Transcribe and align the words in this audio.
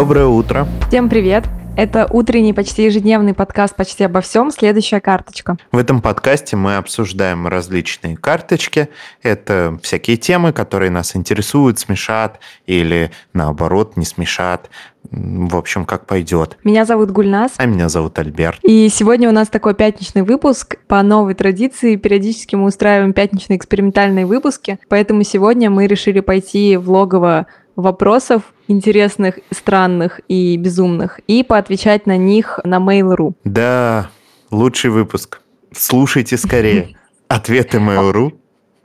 Доброе 0.00 0.28
утро. 0.28 0.66
Всем 0.88 1.10
привет! 1.10 1.44
Это 1.76 2.08
утренний, 2.10 2.54
почти 2.54 2.84
ежедневный 2.84 3.34
подкаст 3.34 3.76
«Почти 3.76 4.04
обо 4.04 4.22
всем». 4.22 4.50
Следующая 4.50 4.98
карточка. 4.98 5.58
В 5.72 5.76
этом 5.76 6.00
подкасте 6.00 6.56
мы 6.56 6.76
обсуждаем 6.76 7.46
различные 7.46 8.16
карточки. 8.16 8.88
Это 9.22 9.78
всякие 9.82 10.16
темы, 10.16 10.54
которые 10.54 10.90
нас 10.90 11.14
интересуют, 11.14 11.78
смешат 11.78 12.40
или, 12.64 13.10
наоборот, 13.34 13.98
не 13.98 14.06
смешат. 14.06 14.70
В 15.02 15.56
общем, 15.56 15.84
как 15.84 16.06
пойдет. 16.06 16.56
Меня 16.64 16.86
зовут 16.86 17.10
Гульнас. 17.10 17.52
А 17.58 17.66
меня 17.66 17.88
зовут 17.90 18.18
Альберт. 18.18 18.58
И 18.62 18.88
сегодня 18.88 19.28
у 19.28 19.32
нас 19.32 19.48
такой 19.48 19.74
пятничный 19.74 20.22
выпуск. 20.22 20.76
По 20.86 21.02
новой 21.02 21.34
традиции 21.34 21.96
периодически 21.96 22.54
мы 22.54 22.66
устраиваем 22.66 23.12
пятничные 23.12 23.58
экспериментальные 23.58 24.24
выпуски. 24.24 24.78
Поэтому 24.88 25.24
сегодня 25.24 25.68
мы 25.68 25.86
решили 25.86 26.20
пойти 26.20 26.76
в 26.76 26.90
логово 26.90 27.46
вопросов 27.76 28.42
интересных, 28.68 29.40
странных 29.50 30.20
и 30.28 30.56
безумных 30.56 31.20
и 31.26 31.42
поотвечать 31.42 32.06
на 32.06 32.16
них 32.16 32.60
на 32.64 32.78
Mail.ru. 32.78 33.34
Да, 33.44 34.10
лучший 34.50 34.90
выпуск. 34.90 35.40
Слушайте 35.72 36.36
скорее. 36.36 36.96
Ответы 37.28 37.78
Mail.ru. 37.78 38.32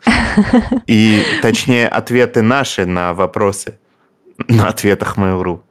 И, 0.88 1.24
точнее, 1.42 1.88
ответы 1.88 2.42
наши 2.42 2.86
на 2.86 3.14
вопросы 3.14 3.80
на 4.48 4.68
ответах 4.68 5.18
Mail.ru. 5.18 5.62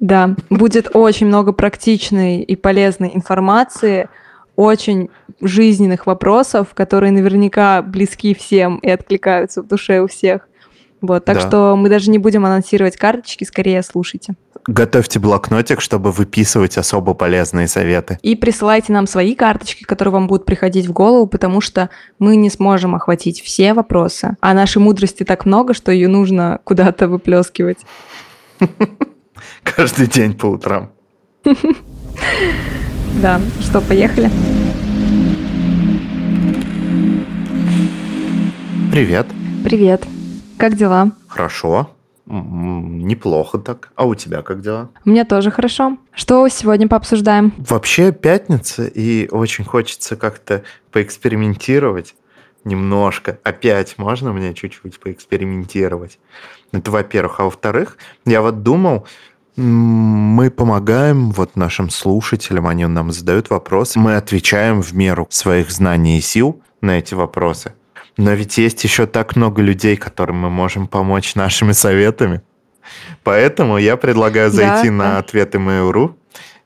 Да, 0.00 0.34
будет 0.50 0.94
очень 0.94 1.26
много 1.26 1.52
практичной 1.52 2.40
и 2.40 2.56
полезной 2.56 3.12
информации, 3.14 4.08
очень 4.56 5.10
жизненных 5.40 6.06
вопросов, 6.06 6.74
которые 6.74 7.12
наверняка 7.12 7.82
близки 7.82 8.34
всем 8.34 8.78
и 8.78 8.90
откликаются 8.90 9.62
в 9.62 9.68
душе 9.68 10.00
у 10.00 10.08
всех. 10.08 10.48
Вот, 11.02 11.24
так 11.24 11.36
Да. 11.36 11.48
что 11.48 11.76
мы 11.76 11.88
даже 11.88 12.10
не 12.10 12.18
будем 12.18 12.46
анонсировать 12.46 12.96
карточки, 12.96 13.44
скорее 13.44 13.82
слушайте. 13.82 14.34
Готовьте 14.68 15.18
блокнотик, 15.18 15.80
чтобы 15.80 16.12
выписывать 16.12 16.78
особо 16.78 17.14
полезные 17.14 17.66
советы. 17.66 18.18
И 18.22 18.36
присылайте 18.36 18.92
нам 18.92 19.08
свои 19.08 19.34
карточки, 19.34 19.82
которые 19.82 20.12
вам 20.12 20.28
будут 20.28 20.46
приходить 20.46 20.86
в 20.86 20.92
голову, 20.92 21.26
потому 21.26 21.60
что 21.60 21.90
мы 22.20 22.36
не 22.36 22.48
сможем 22.48 22.94
охватить 22.94 23.42
все 23.42 23.74
вопросы. 23.74 24.36
А 24.40 24.54
нашей 24.54 24.78
мудрости 24.78 25.24
так 25.24 25.44
много, 25.44 25.74
что 25.74 25.90
ее 25.90 26.06
нужно 26.06 26.60
куда-то 26.62 27.08
выплескивать. 27.08 27.78
Каждый 29.64 30.06
день 30.06 30.34
по 30.34 30.46
утрам. 30.46 30.90
Да, 33.20 33.40
что, 33.60 33.82
поехали? 33.82 34.30
Привет. 38.90 39.26
Привет. 39.64 40.02
Как 40.58 40.76
дела? 40.76 41.12
Хорошо. 41.28 41.90
М, 42.28 43.06
Неплохо 43.06 43.58
так. 43.58 43.90
А 43.96 44.04
у 44.04 44.14
тебя 44.14 44.42
как 44.42 44.60
дела? 44.62 44.90
У 45.04 45.10
меня 45.10 45.24
тоже 45.24 45.50
хорошо. 45.50 45.98
Что 46.12 46.46
сегодня 46.48 46.88
пообсуждаем? 46.88 47.52
Вообще 47.58 48.12
пятница, 48.12 48.86
и 48.86 49.28
очень 49.28 49.64
хочется 49.64 50.16
как-то 50.16 50.62
поэкспериментировать 50.92 52.14
немножко. 52.64 53.38
Опять 53.42 53.98
можно 53.98 54.32
мне 54.32 54.54
чуть-чуть 54.54 55.00
поэкспериментировать? 55.00 56.18
Это 56.72 56.90
во-первых. 56.90 57.40
А 57.40 57.44
во-вторых, 57.44 57.96
я 58.24 58.40
вот 58.40 58.62
думал, 58.62 59.06
мы 59.56 60.50
помогаем 60.50 61.32
вот 61.32 61.56
нашим 61.56 61.90
слушателям, 61.90 62.66
они 62.68 62.86
нам 62.86 63.10
задают 63.12 63.50
вопросы, 63.50 63.98
мы 63.98 64.16
отвечаем 64.16 64.80
в 64.80 64.94
меру 64.94 65.26
своих 65.30 65.70
знаний 65.70 66.18
и 66.18 66.22
сил 66.22 66.62
на 66.80 66.98
эти 66.98 67.14
вопросы. 67.14 67.74
Но 68.16 68.32
ведь 68.34 68.58
есть 68.58 68.82
еще 68.84 69.06
так 69.06 69.36
много 69.36 69.62
людей, 69.62 69.96
которым 69.96 70.36
мы 70.40 70.50
можем 70.50 70.86
помочь 70.86 71.34
нашими 71.34 71.72
советами. 71.72 72.42
Поэтому 73.24 73.78
я 73.78 73.96
предлагаю 73.96 74.50
Да, 74.50 74.56
зайти 74.56 74.88
да. 74.88 74.94
на 74.94 75.18
ответы 75.18 75.58
Mail.ru 75.58 76.14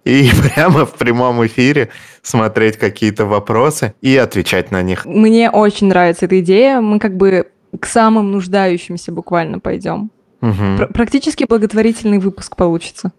и 0.05 0.31
прямо 0.55 0.87
в 0.87 0.95
прямом 0.95 1.45
эфире 1.47 1.91
смотреть 2.23 2.77
какие-то 2.79 3.27
вопросы 3.27 3.95
и 4.01 4.17
отвечать 4.17 4.71
на 4.71 4.83
них. 4.83 5.05
Мне 5.07 5.51
очень 5.51 5.89
нравится 5.89 6.25
эта 6.25 6.41
идея. 6.41 6.81
Мы 6.81 6.99
как 6.99 7.17
бы 7.17 7.47
к 7.79 7.87
самым 7.87 8.33
нуждающимся 8.33 9.13
буквально 9.13 9.59
пойдем. 9.61 10.11
Мгм. 10.41 10.77
Пр- 10.79 10.93
практически 10.93 11.45
благотворительный 11.45 12.19
выпуск 12.19 12.57
получится. 12.57 13.13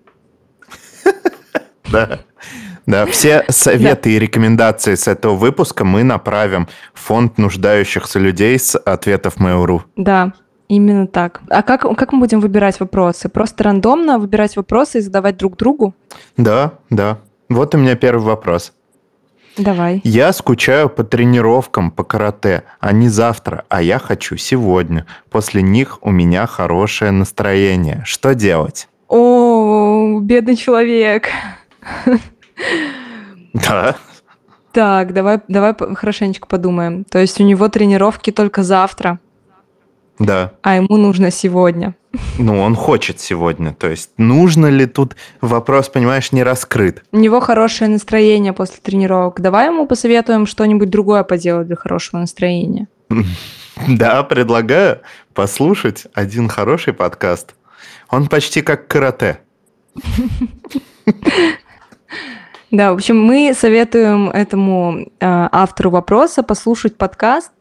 Да. 1.89 2.19
Да, 2.87 3.05
все 3.05 3.43
советы 3.49 4.13
и 4.13 4.19
рекомендации 4.19 4.95
с 4.95 5.07
этого 5.07 5.35
выпуска 5.35 5.85
мы 5.85 6.03
направим 6.03 6.67
в 6.93 7.01
фонд 7.01 7.37
нуждающихся 7.37 8.17
людей 8.17 8.57
с 8.57 8.77
ответов 8.77 9.37
Mail.ru. 9.37 9.81
Да, 9.97 10.33
именно 10.69 11.05
так. 11.05 11.41
А 11.49 11.61
как, 11.61 11.81
как 11.81 12.13
мы 12.13 12.19
будем 12.19 12.39
выбирать 12.39 12.79
вопросы? 12.79 13.29
Просто 13.29 13.65
рандомно 13.65 14.17
выбирать 14.17 14.55
вопросы 14.55 14.99
и 14.99 15.01
задавать 15.01 15.37
друг 15.37 15.57
другу? 15.57 15.93
Да, 16.37 16.73
да. 16.89 17.19
Вот 17.49 17.75
у 17.75 17.77
меня 17.77 17.95
первый 17.95 18.23
вопрос. 18.23 18.73
Давай. 19.57 20.01
Я 20.03 20.31
скучаю 20.33 20.87
по 20.87 21.03
тренировкам 21.03 21.91
по 21.91 22.03
карате. 22.03 22.63
Они 22.79 23.09
завтра, 23.09 23.65
а 23.69 23.81
я 23.81 23.99
хочу 23.99 24.37
сегодня. 24.37 25.05
После 25.29 25.61
них 25.61 25.97
у 26.01 26.11
меня 26.11 26.45
хорошее 26.45 27.11
настроение. 27.11 28.03
Что 28.05 28.35
делать? 28.35 28.87
О, 29.07 30.19
бедный 30.21 30.55
человек. 30.55 31.29
Да. 33.53 33.95
Так, 34.71 35.13
давай, 35.13 35.39
давай 35.47 35.73
хорошенечко 35.95 36.47
подумаем. 36.47 37.03
То 37.03 37.19
есть 37.19 37.39
у 37.41 37.43
него 37.43 37.67
тренировки 37.69 38.31
только 38.31 38.61
завтра, 38.63 39.19
Да. 40.19 40.51
а 40.61 40.75
ему 40.75 40.97
нужно 40.97 41.31
сегодня. 41.31 41.95
Ну, 42.37 42.59
он 42.61 42.75
хочет 42.75 43.19
сегодня. 43.19 43.73
То 43.73 43.89
есть, 43.89 44.11
нужно 44.17 44.67
ли 44.67 44.85
тут 44.85 45.15
вопрос, 45.41 45.89
понимаешь, 45.89 46.31
не 46.31 46.43
раскрыт? 46.43 47.03
У 47.11 47.17
него 47.17 47.39
хорошее 47.39 47.89
настроение 47.89 48.53
после 48.53 48.77
тренировок. 48.81 49.39
Давай 49.41 49.67
ему 49.67 49.85
посоветуем 49.87 50.45
что-нибудь 50.45 50.89
другое 50.89 51.23
поделать 51.23 51.67
для 51.67 51.75
хорошего 51.75 52.19
настроения. 52.19 52.87
Да, 53.87 54.23
предлагаю 54.23 55.01
послушать 55.35 56.07
один 56.15 56.49
хороший 56.49 56.93
подкаст. 56.93 57.53
Он 58.09 58.27
почти 58.27 58.63
как 58.63 58.87
карате. 58.87 59.37
Да, 62.71 62.91
в 62.91 62.95
общем, 62.95 63.19
мы 63.21 63.53
советуем 63.57 64.29
этому 64.29 64.99
э, 64.99 65.07
автору 65.19 65.89
вопроса 65.89 66.43
послушать 66.43 66.97
подкаст, 66.97 67.51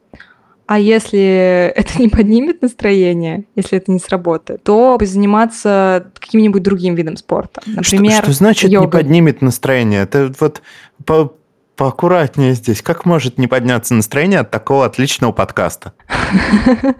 а 0.67 0.79
если 0.81 1.73
это 1.77 2.01
не 2.03 2.09
поднимет 2.09 2.61
настроение, 2.63 3.45
если 3.55 3.79
это 3.79 3.93
не 3.93 4.01
сработает, 4.01 4.65
то 4.65 4.99
заниматься 5.03 6.11
каким-нибудь 6.19 6.63
другим 6.63 6.95
видом 6.97 7.17
спорта. 7.17 7.61
Что- 7.63 7.71
Например, 7.97 8.23
что, 8.25 8.33
значит 8.33 8.69
не 8.71 8.75
йогой. 8.75 8.91
поднимет 8.91 9.43
настроение? 9.43 10.03
Это 10.03 10.33
вот 10.41 10.61
по- 11.05 11.33
поаккуратнее 11.77 12.55
здесь. 12.55 12.83
Как 12.83 13.05
может 13.05 13.39
не 13.39 13.47
подняться 13.47 13.95
настроение 13.95 14.41
от 14.41 14.51
такого 14.51 14.87
отличного 14.87 15.33
подкаста? 15.33 15.93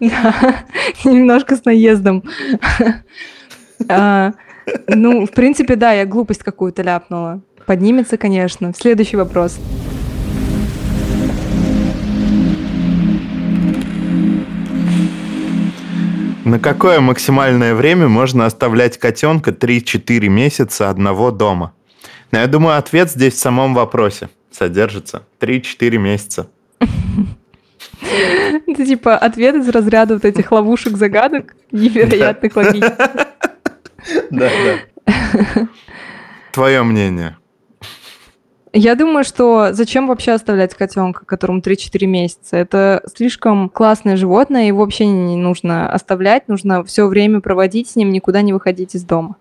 Да, 0.00 0.34
немножко 1.04 1.54
с 1.56 1.64
наездом. 1.64 2.24
Ну, 4.88 5.26
в 5.26 5.30
принципе, 5.30 5.76
да, 5.76 5.92
я 5.92 6.06
глупость 6.06 6.42
какую-то 6.42 6.82
ляпнула. 6.82 7.40
Поднимется, 7.66 8.16
конечно. 8.16 8.72
Следующий 8.76 9.16
вопрос. 9.16 9.58
На 16.44 16.58
какое 16.58 17.00
максимальное 17.00 17.74
время 17.74 18.08
можно 18.08 18.46
оставлять 18.46 18.98
котенка 18.98 19.52
3-4 19.52 20.28
месяца 20.28 20.90
одного 20.90 21.30
дома? 21.30 21.72
Ну, 22.32 22.40
я 22.40 22.46
думаю, 22.46 22.78
ответ 22.78 23.10
здесь 23.10 23.34
в 23.34 23.38
самом 23.38 23.74
вопросе 23.74 24.28
содержится. 24.50 25.22
3-4 25.40 25.96
месяца. 25.98 26.48
Это 28.66 28.84
типа 28.84 29.16
ответ 29.16 29.54
из 29.54 29.68
разряда 29.68 30.14
вот 30.14 30.24
этих 30.24 30.50
ловушек 30.50 30.96
загадок 30.96 31.54
невероятных 31.72 32.56
логических. 32.56 33.26
Да, 34.30 34.48
да. 35.04 35.68
Твое 36.52 36.82
мнение. 36.82 37.36
Я 38.74 38.94
думаю, 38.94 39.22
что 39.24 39.72
зачем 39.72 40.06
вообще 40.08 40.32
оставлять 40.32 40.74
котенка, 40.74 41.26
которому 41.26 41.60
3-4 41.60 42.06
месяца? 42.06 42.56
Это 42.56 43.02
слишком 43.14 43.68
классное 43.68 44.16
животное, 44.16 44.66
его 44.66 44.80
вообще 44.80 45.06
не 45.06 45.36
нужно 45.36 45.90
оставлять, 45.92 46.48
нужно 46.48 46.82
все 46.84 47.06
время 47.06 47.40
проводить 47.40 47.90
с 47.90 47.96
ним, 47.96 48.10
никуда 48.10 48.40
не 48.40 48.54
выходить 48.54 48.94
из 48.94 49.04
дома. 49.04 49.36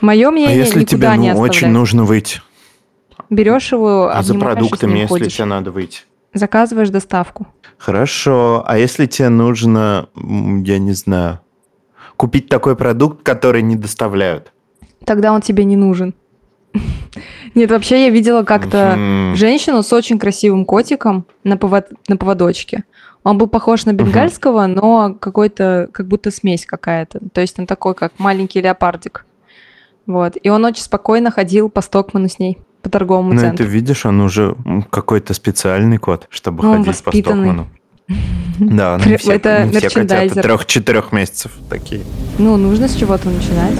Мое 0.00 0.28
А 0.28 0.30
мнение, 0.30 0.56
если 0.56 0.80
никуда 0.80 1.14
тебе 1.14 1.22
не 1.22 1.32
ну, 1.34 1.40
очень 1.40 1.50
оставлять. 1.56 1.74
нужно 1.74 2.04
выйти? 2.04 2.42
Берешь 3.28 3.72
его, 3.72 4.08
А 4.08 4.22
за 4.22 4.34
продуктами, 4.34 5.00
если 5.00 5.08
ходишь. 5.08 5.34
тебе 5.34 5.44
надо 5.46 5.72
выйти? 5.72 6.02
Заказываешь 6.32 6.90
доставку. 6.90 7.48
Хорошо. 7.76 8.62
А 8.66 8.78
если 8.78 9.06
тебе 9.06 9.30
нужно, 9.30 10.08
я 10.14 10.78
не 10.78 10.92
знаю, 10.92 11.40
купить 12.20 12.50
такой 12.50 12.76
продукт, 12.76 13.22
который 13.22 13.62
не 13.62 13.76
доставляют? 13.76 14.52
Тогда 15.06 15.32
он 15.32 15.40
тебе 15.40 15.64
не 15.64 15.76
нужен. 15.76 16.12
Нет, 17.54 17.70
вообще 17.70 18.04
я 18.04 18.10
видела 18.10 18.42
как-то 18.42 19.32
женщину 19.34 19.82
с 19.82 19.90
очень 19.94 20.18
красивым 20.18 20.66
котиком 20.66 21.24
на, 21.44 21.56
повод- 21.56 21.88
на 22.08 22.18
поводочке. 22.18 22.84
Он 23.24 23.38
был 23.38 23.46
похож 23.46 23.86
на 23.86 23.94
бенгальского, 23.94 24.66
но 24.66 25.14
какой-то, 25.18 25.88
как 25.92 26.08
будто 26.08 26.30
смесь 26.30 26.66
какая-то. 26.66 27.20
То 27.32 27.40
есть 27.40 27.58
он 27.58 27.66
такой, 27.66 27.94
как 27.94 28.12
маленький 28.18 28.60
леопардик. 28.60 29.24
Вот. 30.06 30.36
И 30.42 30.50
он 30.50 30.62
очень 30.66 30.82
спокойно 30.82 31.30
ходил 31.30 31.70
по 31.70 31.80
Стокману 31.80 32.28
с 32.28 32.38
ней, 32.38 32.58
по 32.82 32.90
торговому 32.90 33.32
Ну, 33.32 33.40
центру. 33.40 33.64
это 33.64 33.72
видишь, 33.72 34.04
он 34.04 34.20
уже 34.20 34.56
какой-то 34.90 35.32
специальный 35.32 35.96
кот, 35.96 36.26
чтобы 36.28 36.62
Ну, 36.64 36.72
ходить 36.84 37.02
по. 37.02 37.12
Стокману. 37.12 37.68
Да, 38.58 39.00
не 39.06 39.16
все, 39.16 39.32
это 39.32 39.64
не 39.64 39.70
все 39.70 39.80
котята 39.80 39.96
мерчендайзер. 39.96 40.42
трех-четырех 40.42 41.12
месяцев 41.12 41.52
такие. 41.68 42.02
Ну, 42.38 42.56
нужно 42.56 42.88
с 42.88 42.94
чего-то 42.94 43.30
начинать. 43.30 43.78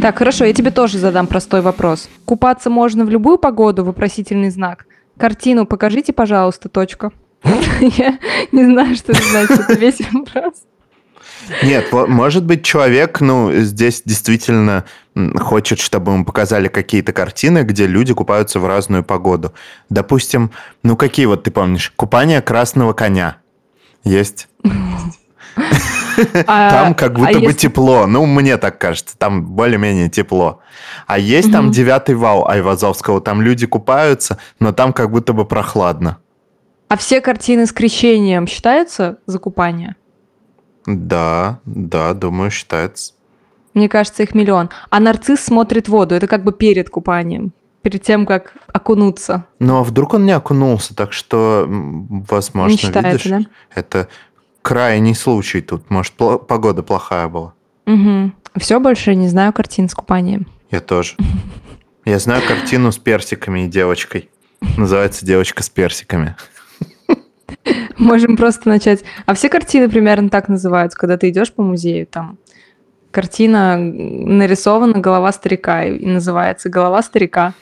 Так, 0.00 0.18
хорошо, 0.18 0.44
я 0.44 0.52
тебе 0.52 0.70
тоже 0.70 0.98
задам 0.98 1.26
простой 1.26 1.60
вопрос. 1.60 2.08
Купаться 2.24 2.70
можно 2.70 3.04
в 3.04 3.10
любую 3.10 3.38
погоду? 3.38 3.84
Вопросительный 3.84 4.50
знак. 4.50 4.86
Картину 5.16 5.66
покажите, 5.66 6.12
пожалуйста, 6.12 6.68
точка. 6.68 7.10
Я 7.80 8.18
не 8.52 8.64
знаю, 8.64 8.94
что 8.94 9.12
это 9.12 9.22
значит. 9.22 9.68
Весь 9.80 10.00
вопрос. 10.12 10.54
Нет, 11.62 11.92
может 11.92 12.44
быть, 12.44 12.64
человек, 12.64 13.20
ну, 13.20 13.52
здесь 13.52 14.02
действительно 14.04 14.84
хочет, 15.36 15.80
чтобы 15.80 16.12
ему 16.12 16.24
показали 16.24 16.68
какие-то 16.68 17.12
картины, 17.12 17.62
где 17.62 17.86
люди 17.86 18.14
купаются 18.14 18.60
в 18.60 18.66
разную 18.66 19.02
погоду. 19.02 19.52
Допустим, 19.90 20.50
ну, 20.82 20.96
какие 20.96 21.26
вот 21.26 21.44
ты 21.44 21.50
помнишь? 21.50 21.92
Купание 21.96 22.40
красного 22.40 22.92
коня. 22.92 23.38
Есть. 24.04 24.48
А- 26.46 26.70
Там 26.70 26.94
как 26.94 27.12
а 27.12 27.14
будто 27.14 27.40
бы 27.40 27.52
тепло. 27.52 28.06
Ну, 28.06 28.26
мне 28.26 28.56
так 28.56 28.78
кажется. 28.78 29.16
Там 29.16 29.44
более-менее 29.44 30.08
тепло. 30.08 30.60
А 31.06 31.18
есть 31.18 31.52
там 31.52 31.70
девятый 31.70 32.14
вал 32.14 32.48
Айвазовского. 32.48 33.20
Там 33.20 33.40
люди 33.42 33.66
купаются, 33.66 34.38
но 34.58 34.72
там 34.72 34.92
как 34.92 35.10
будто 35.10 35.32
бы 35.32 35.44
прохладно. 35.44 36.18
А 36.88 36.96
все 36.96 37.20
картины 37.20 37.66
с 37.66 37.72
крещением 37.72 38.46
считаются 38.46 39.18
за 39.26 39.38
купание? 39.38 39.96
Да, 40.88 41.60
да, 41.66 42.14
думаю, 42.14 42.50
считается. 42.50 43.12
Мне 43.74 43.88
кажется, 43.88 44.22
их 44.22 44.34
миллион. 44.34 44.70
А 44.88 45.00
нарцисс 45.00 45.40
смотрит 45.40 45.88
воду. 45.88 46.14
Это 46.14 46.26
как 46.26 46.42
бы 46.44 46.52
перед 46.52 46.88
купанием. 46.88 47.52
Перед 47.82 48.02
тем, 48.02 48.24
как 48.26 48.54
окунуться. 48.72 49.44
Ну, 49.60 49.76
а 49.78 49.82
вдруг 49.84 50.14
он 50.14 50.24
не 50.24 50.32
окунулся, 50.32 50.96
так 50.96 51.12
что, 51.12 51.64
возможно, 51.68 52.72
не 52.72 52.78
считается, 52.78 53.28
видишь, 53.36 53.48
это 53.72 54.08
крайний 54.62 55.14
случай 55.14 55.60
тут. 55.60 55.88
Может, 55.90 56.14
пла- 56.18 56.44
погода 56.44 56.82
плохая 56.82 57.28
была. 57.28 57.52
да? 57.86 57.92
Угу. 57.92 58.32
Все, 58.56 58.80
больше 58.80 59.14
не 59.14 59.28
знаю 59.28 59.52
картин 59.52 59.88
с 59.88 59.94
купанием. 59.94 60.46
Я 60.70 60.80
тоже. 60.80 61.14
Я 62.04 62.18
знаю 62.18 62.42
картину 62.48 62.90
с 62.92 62.98
персиками 62.98 63.66
и 63.66 63.68
девочкой. 63.68 64.30
Называется 64.76 65.24
«Девочка 65.24 65.62
с 65.62 65.68
персиками». 65.68 66.34
Можем 67.96 68.36
просто 68.36 68.68
начать. 68.68 69.02
А 69.26 69.34
все 69.34 69.48
картины 69.48 69.88
примерно 69.88 70.30
так 70.30 70.48
называются, 70.48 70.98
когда 70.98 71.16
ты 71.16 71.28
идешь 71.28 71.52
по 71.52 71.62
музею, 71.62 72.06
там 72.06 72.38
картина 73.10 73.76
нарисована 73.76 74.98
голова 75.00 75.32
старика 75.32 75.84
и 75.84 76.04
называется 76.04 76.68
голова 76.68 77.02
старика. 77.02 77.54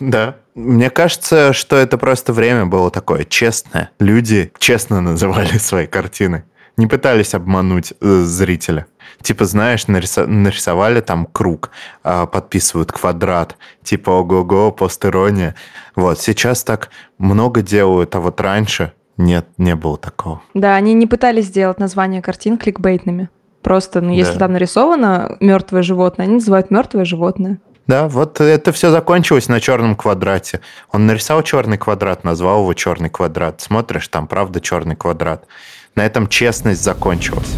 Да. 0.00 0.36
Мне 0.54 0.90
кажется, 0.90 1.52
что 1.52 1.76
это 1.76 1.98
просто 1.98 2.32
время 2.32 2.66
было 2.66 2.90
такое 2.90 3.24
честное. 3.24 3.90
Люди 3.98 4.52
честно 4.58 5.00
называли 5.00 5.58
свои 5.58 5.86
картины. 5.86 6.44
Не 6.76 6.86
пытались 6.86 7.34
обмануть 7.34 7.94
э, 8.00 8.20
зрителя. 8.22 8.86
Типа, 9.22 9.46
знаешь, 9.46 9.86
нариса- 9.86 10.26
нарисовали 10.26 11.00
там 11.00 11.26
круг, 11.26 11.70
а, 12.02 12.26
подписывают 12.26 12.92
квадрат. 12.92 13.56
Типа, 13.82 14.10
ого-го, 14.10 14.72
постерония. 14.72 15.54
Вот, 15.94 16.20
сейчас 16.20 16.64
так 16.64 16.90
много 17.16 17.62
делают, 17.62 18.14
а 18.14 18.20
вот 18.20 18.40
раньше 18.42 18.92
нет, 19.16 19.46
не 19.58 19.74
было 19.74 19.96
такого. 19.96 20.42
Да, 20.54 20.74
они 20.76 20.94
не 20.94 21.06
пытались 21.06 21.46
сделать 21.46 21.78
название 21.78 22.22
картин 22.22 22.58
кликбейтными. 22.58 23.28
Просто, 23.62 24.00
ну, 24.00 24.12
если 24.12 24.34
Да. 24.34 24.40
там 24.40 24.52
нарисовано 24.52 25.36
мертвое 25.40 25.82
животное, 25.82 26.26
они 26.26 26.34
называют 26.34 26.70
мертвое 26.70 27.04
животное. 27.04 27.58
Да, 27.86 28.08
вот 28.08 28.40
это 28.40 28.72
все 28.72 28.90
закончилось 28.90 29.48
на 29.48 29.60
черном 29.60 29.94
квадрате. 29.96 30.60
Он 30.92 31.06
нарисовал 31.06 31.42
черный 31.42 31.78
квадрат, 31.78 32.24
назвал 32.24 32.62
его 32.62 32.74
черный 32.74 33.10
квадрат. 33.10 33.60
Смотришь, 33.60 34.08
там 34.08 34.26
правда 34.26 34.60
черный 34.60 34.96
квадрат. 34.96 35.46
На 35.94 36.04
этом 36.04 36.26
честность 36.28 36.82
закончилась. 36.82 37.54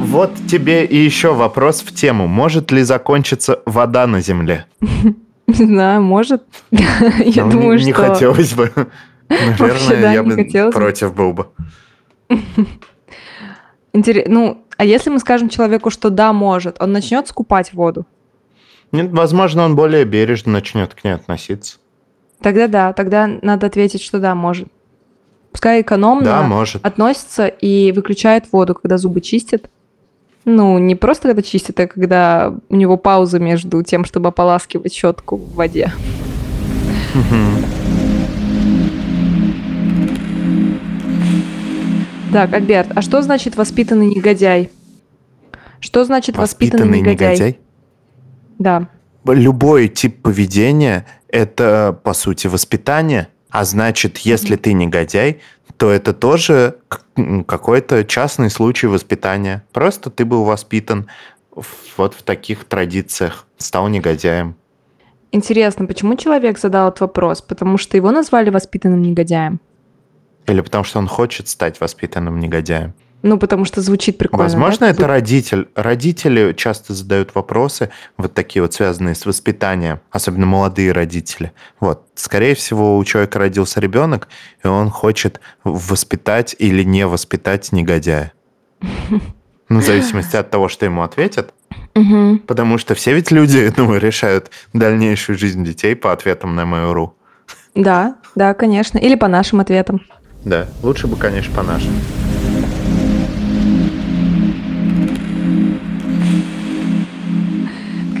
Вот 0.00 0.30
тебе 0.48 0.84
и 0.84 0.96
еще 0.96 1.34
вопрос 1.34 1.82
в 1.82 1.94
тему. 1.94 2.26
Может 2.28 2.70
ли 2.70 2.82
закончиться 2.82 3.60
вода 3.66 4.06
на 4.06 4.20
Земле? 4.20 4.66
Не 5.58 5.64
знаю, 5.66 6.02
может. 6.02 6.42
Я 6.70 7.44
Ну, 7.44 7.50
думаю, 7.52 7.78
не, 7.78 7.86
не 7.86 7.92
что... 7.92 8.06
хотелось 8.08 8.52
бы. 8.54 8.70
Вообще, 9.28 9.90
Наверное, 9.90 10.00
да, 10.02 10.12
я 10.12 10.22
бы 10.66 10.70
против 10.72 11.14
был 11.14 11.32
бы. 11.32 11.46
Интере- 13.92 14.24
Ну, 14.28 14.64
а 14.76 14.84
если 14.84 15.10
мы 15.10 15.18
скажем 15.18 15.48
человеку, 15.48 15.90
что 15.90 16.10
да, 16.10 16.32
может, 16.32 16.76
он 16.80 16.92
начнет 16.92 17.26
скупать 17.28 17.72
воду? 17.72 18.06
Нет, 18.92 19.10
возможно, 19.10 19.64
он 19.64 19.74
более 19.74 20.04
бережно 20.04 20.52
начнет 20.52 20.94
к 20.94 21.02
ней 21.02 21.12
относиться. 21.12 21.78
Тогда 22.40 22.68
да, 22.68 22.92
тогда 22.92 23.26
надо 23.42 23.66
ответить, 23.66 24.02
что 24.02 24.18
да, 24.20 24.34
может. 24.34 24.68
Пускай 25.50 25.80
экономно 25.80 26.24
Да, 26.24 26.42
может. 26.42 26.84
относится 26.84 27.46
и 27.46 27.90
выключает 27.92 28.52
воду, 28.52 28.74
когда 28.74 28.98
зубы 28.98 29.20
чистит. 29.22 29.70
Ну, 30.48 30.78
не 30.78 30.94
просто 30.94 31.26
когда 31.26 31.42
чистит, 31.42 31.80
а 31.80 31.88
когда 31.88 32.54
у 32.68 32.76
него 32.76 32.96
пауза 32.96 33.40
между 33.40 33.82
тем, 33.82 34.04
чтобы 34.04 34.28
ополаскивать 34.28 34.94
щетку 34.94 35.36
в 35.38 35.54
воде. 35.56 35.92
Так, 42.32 42.52
Альберт, 42.52 42.92
а 42.94 43.02
что 43.02 43.22
значит 43.22 43.56
воспитанный 43.56 44.06
негодяй? 44.06 44.70
Что 45.80 46.04
значит 46.04 46.36
воспитанный, 46.36 47.00
негодяй? 47.00 47.58
Да. 48.60 48.88
Любой 49.24 49.88
тип 49.88 50.22
поведения– 50.22 51.06
это, 51.28 51.98
по 52.04 52.14
сути, 52.14 52.46
воспитание. 52.46 53.28
А 53.50 53.64
значит, 53.64 54.18
если 54.18 54.54
ты 54.54 54.74
негодяй, 54.74 55.40
то 55.76 55.90
это 55.90 56.12
тоже 56.12 56.76
какой-то 57.46 58.04
частный 58.04 58.50
случай 58.50 58.86
воспитания. 58.86 59.64
Просто 59.72 60.10
ты 60.10 60.24
был 60.24 60.44
воспитан 60.44 61.08
вот 61.96 62.14
в 62.14 62.22
таких 62.22 62.64
традициях, 62.64 63.46
стал 63.58 63.88
негодяем. 63.88 64.56
Интересно, 65.32 65.86
почему 65.86 66.16
человек 66.16 66.58
задал 66.58 66.88
этот 66.88 67.00
вопрос? 67.00 67.42
Потому 67.42 67.78
что 67.78 67.96
его 67.96 68.10
назвали 68.10 68.50
воспитанным 68.50 69.02
негодяем? 69.02 69.60
Или 70.46 70.60
потому 70.60 70.84
что 70.84 70.98
он 70.98 71.08
хочет 71.08 71.48
стать 71.48 71.80
воспитанным 71.80 72.38
негодяем. 72.38 72.94
Ну, 73.26 73.38
потому 73.38 73.64
что 73.64 73.80
звучит 73.80 74.18
прикольно. 74.18 74.44
Возможно, 74.44 74.86
да? 74.86 74.92
это 74.92 75.08
родитель. 75.08 75.68
Родители 75.74 76.52
часто 76.52 76.94
задают 76.94 77.34
вопросы, 77.34 77.90
вот 78.16 78.34
такие 78.34 78.62
вот 78.62 78.72
связанные 78.72 79.16
с 79.16 79.26
воспитанием, 79.26 79.98
особенно 80.12 80.46
молодые 80.46 80.92
родители. 80.92 81.50
Вот, 81.80 82.06
скорее 82.14 82.54
всего, 82.54 82.96
у 82.96 83.04
человека 83.04 83.40
родился 83.40 83.80
ребенок, 83.80 84.28
и 84.62 84.68
он 84.68 84.90
хочет 84.90 85.40
воспитать 85.64 86.54
или 86.56 86.84
не 86.84 87.04
воспитать 87.04 87.72
негодяя. 87.72 88.32
Ну, 89.68 89.80
в 89.80 89.84
зависимости 89.84 90.36
от 90.36 90.48
того, 90.48 90.68
что 90.68 90.84
ему 90.84 91.02
ответят. 91.02 91.52
Мгм. 91.96 92.38
Потому 92.46 92.78
что 92.78 92.94
все 92.94 93.12
ведь 93.12 93.32
люди, 93.32 93.74
ну, 93.76 93.96
решают 93.96 94.52
дальнейшую 94.72 95.36
жизнь 95.36 95.64
детей 95.64 95.96
по 95.96 96.12
ответам 96.12 96.54
на 96.54 96.60
Mail.ru. 96.60 97.10
Да, 97.74 98.14
да, 98.36 98.54
конечно. 98.54 98.96
Или 98.96 99.16
по 99.16 99.26
нашим 99.26 99.58
ответам. 99.58 100.02
Да, 100.44 100.68
лучше 100.84 101.08
бы, 101.08 101.16
конечно, 101.16 101.52
по-нашему. 101.52 101.96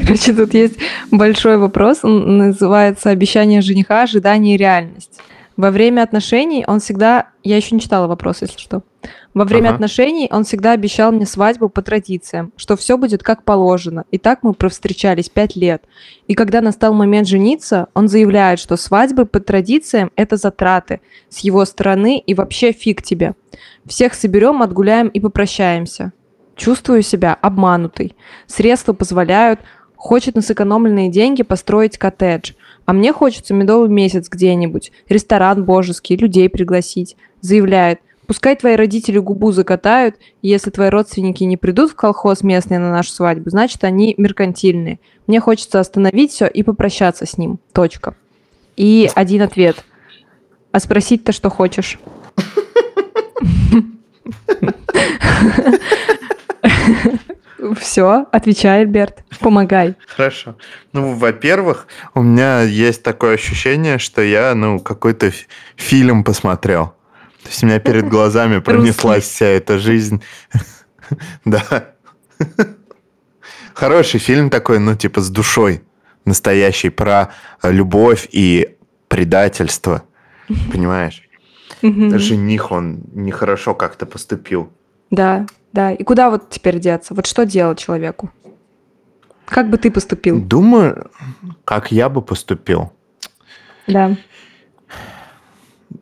Короче, 0.06 0.32
тут 0.32 0.54
есть 0.54 0.76
большой 1.10 1.58
вопрос. 1.58 2.00
Он 2.02 2.38
называется 2.38 3.10
«Обещание 3.10 3.60
жениха, 3.60 4.02
ожидание 4.02 4.54
и 4.54 4.58
реальность». 4.58 5.20
Во 5.56 5.70
время 5.70 6.02
отношений 6.02 6.64
он 6.66 6.80
всегда... 6.80 7.30
Я 7.42 7.56
еще 7.56 7.74
не 7.74 7.80
читала 7.80 8.06
вопрос, 8.06 8.42
если 8.42 8.58
что. 8.58 8.82
Во 9.32 9.44
время 9.44 9.68
Ага. 9.68 9.76
отношений 9.76 10.28
он 10.30 10.44
всегда 10.44 10.72
обещал 10.72 11.12
мне 11.12 11.24
свадьбу 11.24 11.70
по 11.70 11.80
традициям, 11.80 12.52
что 12.56 12.76
все 12.76 12.98
будет 12.98 13.22
как 13.22 13.42
положено. 13.42 14.04
И 14.10 14.18
так 14.18 14.42
мы 14.42 14.52
провстречались 14.52 15.30
пять 15.30 15.56
лет. 15.56 15.82
И 16.26 16.34
когда 16.34 16.60
настал 16.60 16.92
момент 16.92 17.26
жениться, 17.26 17.88
он 17.94 18.08
заявляет, 18.08 18.58
что 18.58 18.76
свадьбы 18.76 19.24
по 19.24 19.40
традициям– 19.40 20.10
это 20.16 20.36
затраты 20.36 21.00
с 21.30 21.38
его 21.38 21.64
стороны 21.64 22.18
и 22.18 22.34
вообще 22.34 22.72
фиг 22.72 23.02
тебе. 23.02 23.34
Всех 23.86 24.12
соберем, 24.12 24.62
отгуляем 24.62 25.08
и 25.08 25.20
попрощаемся. 25.20 26.12
Чувствую 26.54 27.02
себя 27.02 27.34
обманутой. 27.34 28.16
Средства 28.46 28.94
позволяют, 28.94 29.60
хочет 30.06 30.36
на 30.36 30.40
сэкономленные 30.40 31.10
деньги 31.10 31.42
построить 31.42 31.98
коттедж. 31.98 32.52
А 32.84 32.92
мне 32.92 33.12
хочется 33.12 33.52
медовый 33.52 33.88
месяц 33.88 34.28
где-нибудь, 34.28 34.92
ресторан 35.08 35.64
божеский, 35.64 36.16
людей 36.16 36.48
пригласить. 36.48 37.16
Заявляет, 37.40 38.00
Пускай 38.26 38.56
твои 38.56 38.74
родители 38.74 39.18
губу 39.18 39.52
закатают, 39.52 40.16
и 40.42 40.48
если 40.48 40.70
твои 40.70 40.88
родственники 40.88 41.44
не 41.44 41.56
придут 41.56 41.92
в 41.92 41.94
колхоз 41.94 42.42
местный 42.42 42.78
на 42.78 42.90
нашу 42.90 43.12
свадьбу, 43.12 43.50
значит, 43.50 43.84
они 43.84 44.16
меркантильные. 44.18 44.98
Мне 45.28 45.38
хочется 45.38 45.78
остановить 45.78 46.32
все 46.32 46.46
и 46.46 46.64
попрощаться 46.64 47.24
с 47.24 47.38
ним. 47.38 47.60
Точка. 47.72 48.16
И 48.76 49.08
один 49.14 49.42
ответ. 49.42 49.84
А 50.72 50.80
спросить-то 50.80 51.30
что 51.30 51.50
хочешь? 51.50 52.00
Все, 57.96 58.26
отвечай, 58.30 58.82
Альберт, 58.82 59.24
помогай. 59.40 59.94
Хорошо. 60.06 60.58
Ну, 60.92 61.14
во-первых, 61.14 61.86
у 62.12 62.20
меня 62.20 62.60
есть 62.60 63.02
такое 63.02 63.36
ощущение, 63.36 63.96
что 63.96 64.20
я, 64.20 64.54
ну, 64.54 64.80
какой-то 64.80 65.32
фильм 65.76 66.22
посмотрел. 66.22 66.88
То 67.42 67.48
есть 67.48 67.62
у 67.62 67.66
меня 67.66 67.78
перед 67.78 68.06
глазами 68.06 68.58
пронеслась 68.58 69.24
вся 69.24 69.46
эта 69.46 69.78
жизнь. 69.78 70.22
Да. 71.46 71.94
Хороший 73.72 74.20
фильм 74.20 74.50
такой, 74.50 74.78
ну, 74.78 74.94
типа, 74.94 75.22
с 75.22 75.30
душой 75.30 75.80
настоящий, 76.26 76.90
про 76.90 77.30
любовь 77.62 78.28
и 78.30 78.76
предательство. 79.08 80.02
Понимаешь? 80.70 81.22
Жених, 81.80 82.72
он 82.72 83.04
нехорошо 83.14 83.74
как-то 83.74 84.04
поступил. 84.04 84.70
Да, 85.10 85.46
да. 85.76 85.92
И 85.92 86.02
куда 86.04 86.30
вот 86.30 86.48
теперь 86.48 86.80
деться? 86.80 87.12
Вот 87.12 87.26
что 87.26 87.44
делать 87.44 87.78
человеку? 87.78 88.30
Как 89.44 89.68
бы 89.68 89.76
ты 89.76 89.90
поступил? 89.90 90.40
Думаю, 90.40 91.10
как 91.66 91.92
я 91.92 92.08
бы 92.08 92.22
поступил. 92.22 92.94
Да. 93.86 94.16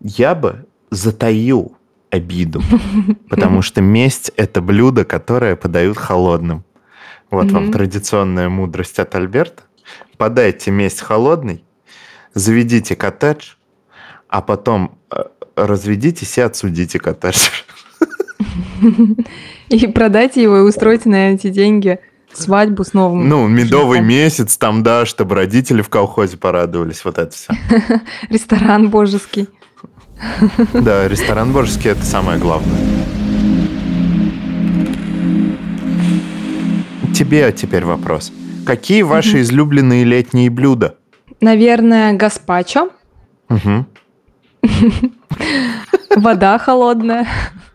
Я 0.00 0.36
бы 0.36 0.66
затаил 0.90 1.76
обиду, 2.10 2.62
потому 3.28 3.62
что 3.62 3.80
месть– 3.80 4.30
это 4.36 4.62
блюдо, 4.62 5.04
которое 5.04 5.56
подают 5.56 5.98
холодным. 5.98 6.64
Вот 7.30 7.50
вам 7.50 7.72
традиционная 7.72 8.48
мудрость 8.48 9.00
от 9.00 9.16
Альберта. 9.16 9.64
Подайте 10.16 10.70
месть 10.70 11.00
холодный, 11.00 11.64
заведите 12.32 12.94
коттедж, 12.94 13.54
а 14.28 14.40
потом 14.40 14.96
э, 15.10 15.24
разведитесь 15.56 16.38
и 16.38 16.42
отсудите 16.42 17.00
коттедж. 17.00 17.48
И 19.68 19.86
продайте 19.86 20.42
его 20.42 20.58
и 20.58 20.60
устройте 20.60 21.08
на 21.08 21.32
эти 21.32 21.48
деньги 21.48 21.98
свадьбу 22.32 22.84
с 22.84 22.92
новым. 22.92 23.28
Ну, 23.28 23.46
медовый 23.46 23.98
женихом. 23.98 24.08
месяц 24.08 24.56
там, 24.56 24.82
да, 24.82 25.06
чтобы 25.06 25.34
родители 25.34 25.82
в 25.82 25.88
колхозе 25.88 26.36
порадовались, 26.36 27.04
вот 27.04 27.18
это 27.18 27.34
все. 27.34 27.52
Ресторан 28.28 28.90
божеский. 28.90 29.48
Да, 30.72 31.08
ресторан 31.08 31.52
божеский– 31.52 31.90
это 31.92 32.04
самое 32.04 32.38
главное. 32.38 32.78
Тебе 37.14 37.52
теперь 37.52 37.84
вопрос. 37.84 38.32
Какие 38.66 39.02
ваши 39.02 39.42
излюбленные 39.42 40.04
летние 40.04 40.50
блюда? 40.50 40.96
Наверное, 41.40 42.12
гаспачо. 42.14 42.90
Вода 46.16 46.58
холодная. 46.58 47.26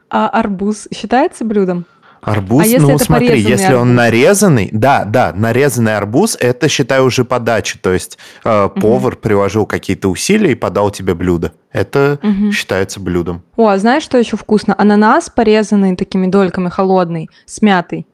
А 0.10 0.28
арбуз 0.30 0.88
считается 0.94 1.46
блюдом? 1.46 1.86
Арбуз, 2.22 2.66
а 2.66 2.68
если 2.68 2.92
ну 2.92 2.98
смотри, 2.98 3.40
если 3.40 3.66
арбуз? 3.66 3.82
он 3.82 3.96
нарезанный, 3.96 4.70
да, 4.74 5.06
да, 5.06 5.32
нарезанный 5.34 5.96
арбуз, 5.96 6.38
это 6.40 6.68
считай 6.68 7.02
уже 7.02 7.24
подача, 7.24 7.80
то 7.82 7.94
есть 7.94 8.18
э, 8.44 8.66
угу. 8.66 8.82
повар 8.82 9.16
приложил 9.16 9.66
какие-то 9.66 10.10
усилия 10.10 10.52
и 10.52 10.56
подал 10.56 10.92
тебе 10.92 11.14
блюдо. 11.14 11.54
Это 11.72 12.20
угу. 12.22 12.52
считается 12.52 13.00
блюдом. 13.00 13.44
О, 13.56 13.70
а 13.70 13.78
знаешь, 13.78 14.04
что 14.04 14.18
еще 14.18 14.36
вкусно? 14.36 14.76
Ананас 14.78 15.30
порезанный 15.30 15.96
такими 15.96 16.28
дольками, 16.28 16.68
холодный, 16.68 17.30
с 17.46 17.62
мятой. 17.62 18.06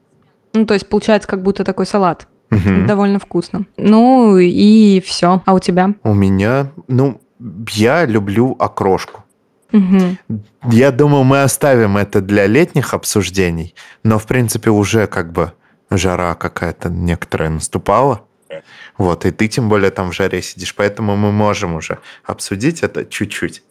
Ну, 0.54 0.66
то 0.66 0.76
есть 0.76 0.88
получается 0.88 1.28
как 1.28 1.42
будто 1.42 1.64
такой 1.64 1.88
салат. 1.88 2.28
Угу. 2.52 2.86
Довольно 2.88 3.20
вкусно. 3.20 3.66
Ну 3.76 4.38
и 4.38 5.02
все. 5.06 5.42
А 5.46 5.54
у 5.54 5.60
тебя? 5.60 5.96
У 6.04 6.14
меня, 6.14 6.72
ну, 6.88 7.20
я 7.72 8.06
люблю 8.06 8.56
окрошку. 8.60 9.25
Угу. 9.76 10.42
Я 10.72 10.92
думаю, 10.92 11.24
мы 11.24 11.44
оставим 11.44 11.98
это 11.98 12.22
для 12.22 12.48
летних 12.48 12.94
обсуждений, 12.94 13.76
но, 14.04 14.18
в 14.20 14.26
принципе, 14.26 14.70
уже 14.70 15.08
как 15.08 15.32
бы 15.32 15.52
жара 15.90 16.34
какая-то 16.36 16.90
некоторая 16.90 17.50
наступала. 17.50 18.22
Вот, 18.98 19.26
и 19.26 19.32
ты 19.32 19.48
тем 19.50 19.68
более 19.68 19.92
там 19.92 20.12
в 20.12 20.14
жаре 20.14 20.42
сидишь, 20.42 20.74
поэтому 20.76 21.18
мы 21.18 21.32
можем 21.32 21.76
уже 21.76 22.00
обсудить 22.24 22.84
это 22.84 23.06
чуть-чуть. 23.06 23.64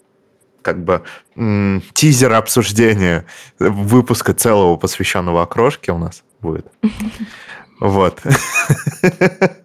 Как 0.61 0.85
бы 0.85 1.03
м- 1.37 1.83
тизер 1.95 2.35
обсуждения 2.35 3.25
выпуска 3.59 4.35
целого, 4.35 4.77
посвященного 4.77 5.43
окрошке 5.43 5.93
у 5.93 5.99
нас 5.99 6.23
будет. 6.41 6.67
Вот. 7.81 8.21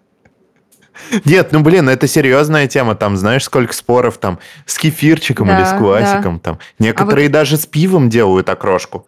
Нет, 1.24 1.52
ну 1.52 1.60
блин, 1.60 1.88
это 1.88 2.06
серьезная 2.06 2.66
тема. 2.66 2.94
Там 2.94 3.16
знаешь, 3.16 3.44
сколько 3.44 3.72
споров 3.72 4.18
там 4.18 4.38
с 4.66 4.78
кефирчиком 4.78 5.48
да, 5.48 5.58
или 5.58 5.64
с 5.66 5.70
квасиком. 5.70 6.36
Да. 6.36 6.40
Там. 6.42 6.58
Некоторые 6.78 7.26
а 7.26 7.28
вот... 7.28 7.32
даже 7.32 7.56
с 7.56 7.66
пивом 7.66 8.08
делают 8.08 8.48
окрошку. 8.48 9.06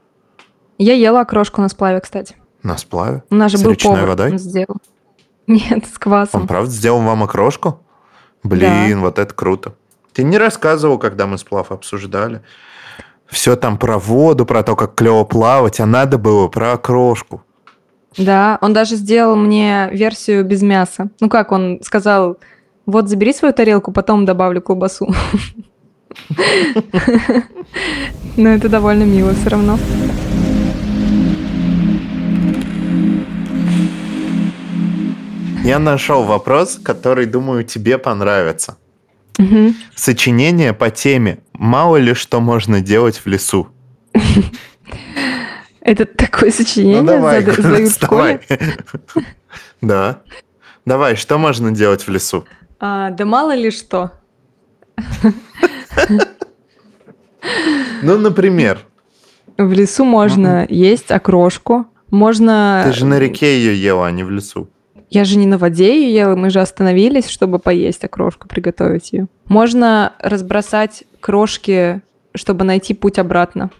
Я 0.78 0.94
ела 0.94 1.20
окрошку 1.20 1.60
на 1.60 1.68
сплаве, 1.68 2.00
кстати. 2.00 2.36
На 2.62 2.76
сплаве? 2.76 3.22
У 3.30 3.34
нас 3.34 3.50
же 3.50 3.58
с 3.58 3.62
был 3.62 3.74
повар, 3.74 4.06
водой? 4.06 4.32
Он 4.32 4.38
сделал. 4.38 4.76
Нет, 5.46 5.86
с 5.92 5.98
квасом. 5.98 6.42
Он 6.42 6.46
правда 6.46 6.70
сделал 6.70 7.00
вам 7.00 7.22
окрошку? 7.22 7.80
Блин, 8.42 8.94
да. 8.94 9.00
вот 9.00 9.18
это 9.18 9.34
круто. 9.34 9.74
Ты 10.12 10.24
не 10.24 10.38
рассказывал, 10.38 10.98
когда 10.98 11.26
мы 11.26 11.38
сплав 11.38 11.72
обсуждали. 11.72 12.42
Все 13.26 13.56
там 13.56 13.78
про 13.78 13.98
воду, 13.98 14.44
про 14.44 14.62
то, 14.62 14.76
как 14.76 14.94
клево 14.94 15.24
плавать, 15.24 15.80
а 15.80 15.86
надо 15.86 16.18
было 16.18 16.48
про 16.48 16.72
окрошку. 16.72 17.42
Да, 18.16 18.58
он 18.60 18.72
даже 18.72 18.96
сделал 18.96 19.36
мне 19.36 19.88
версию 19.92 20.44
без 20.44 20.62
мяса. 20.62 21.10
Ну 21.20 21.28
как, 21.28 21.52
он 21.52 21.80
сказал, 21.82 22.38
вот 22.86 23.08
забери 23.08 23.32
свою 23.32 23.54
тарелку, 23.54 23.92
потом 23.92 24.24
добавлю 24.24 24.60
колбасу. 24.60 25.14
Но 28.36 28.48
это 28.48 28.68
довольно 28.68 29.04
мило 29.04 29.32
все 29.34 29.50
равно. 29.50 29.78
Я 35.64 35.78
нашел 35.78 36.24
вопрос, 36.24 36.78
который, 36.82 37.26
думаю, 37.26 37.62
тебе 37.64 37.96
понравится. 37.96 38.76
Сочинение 39.94 40.72
по 40.72 40.90
теме 40.90 41.38
«Мало 41.52 41.96
ли 41.98 42.14
что 42.14 42.40
можно 42.40 42.80
делать 42.80 43.16
в 43.18 43.26
лесу». 43.26 43.68
Это 45.82 46.06
такое 46.06 46.50
сочинение 46.50 47.00
ну, 47.00 47.08
давай, 47.08 47.42
задают 47.44 47.90
в 47.90 47.94
школе? 47.94 48.40
Да. 49.80 50.20
Давай, 50.86 51.16
что 51.16 51.38
можно 51.38 51.72
делать 51.72 52.06
в 52.06 52.08
лесу? 52.08 52.44
А, 52.78 53.10
да 53.10 53.24
мало 53.24 53.54
ли 53.54 53.70
что. 53.70 54.12
Ну, 58.02 58.18
например. 58.18 58.78
В 59.58 59.72
лесу 59.72 60.04
можно 60.04 60.66
есть 60.68 61.10
окрошку. 61.10 61.86
Можно... 62.10 62.84
Ты 62.86 62.92
же 62.92 63.04
на 63.04 63.18
реке 63.18 63.58
ее 63.58 63.80
ела, 63.80 64.06
а 64.06 64.10
не 64.10 64.22
в 64.22 64.30
лесу. 64.30 64.68
Я 65.10 65.24
же 65.24 65.36
не 65.36 65.46
на 65.46 65.58
воде 65.58 66.00
ее 66.00 66.14
ела, 66.14 66.36
мы 66.36 66.50
же 66.50 66.60
остановились, 66.60 67.28
чтобы 67.28 67.58
поесть 67.58 68.04
окрошку, 68.04 68.48
приготовить 68.48 69.12
ее. 69.12 69.26
Можно 69.46 70.14
разбросать 70.18 71.04
крошки, 71.20 72.00
чтобы 72.34 72.64
найти 72.64 72.94
путь 72.94 73.18
обратно. 73.18 73.70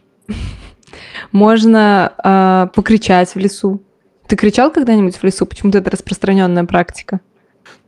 Можно 1.32 2.12
э, 2.22 2.68
покричать 2.74 3.34
в 3.34 3.38
лесу. 3.38 3.82
Ты 4.26 4.36
кричал 4.36 4.70
когда-нибудь 4.70 5.16
в 5.16 5.24
лесу? 5.24 5.46
Почему-то 5.46 5.78
это 5.78 5.90
распространенная 5.90 6.64
практика. 6.64 7.20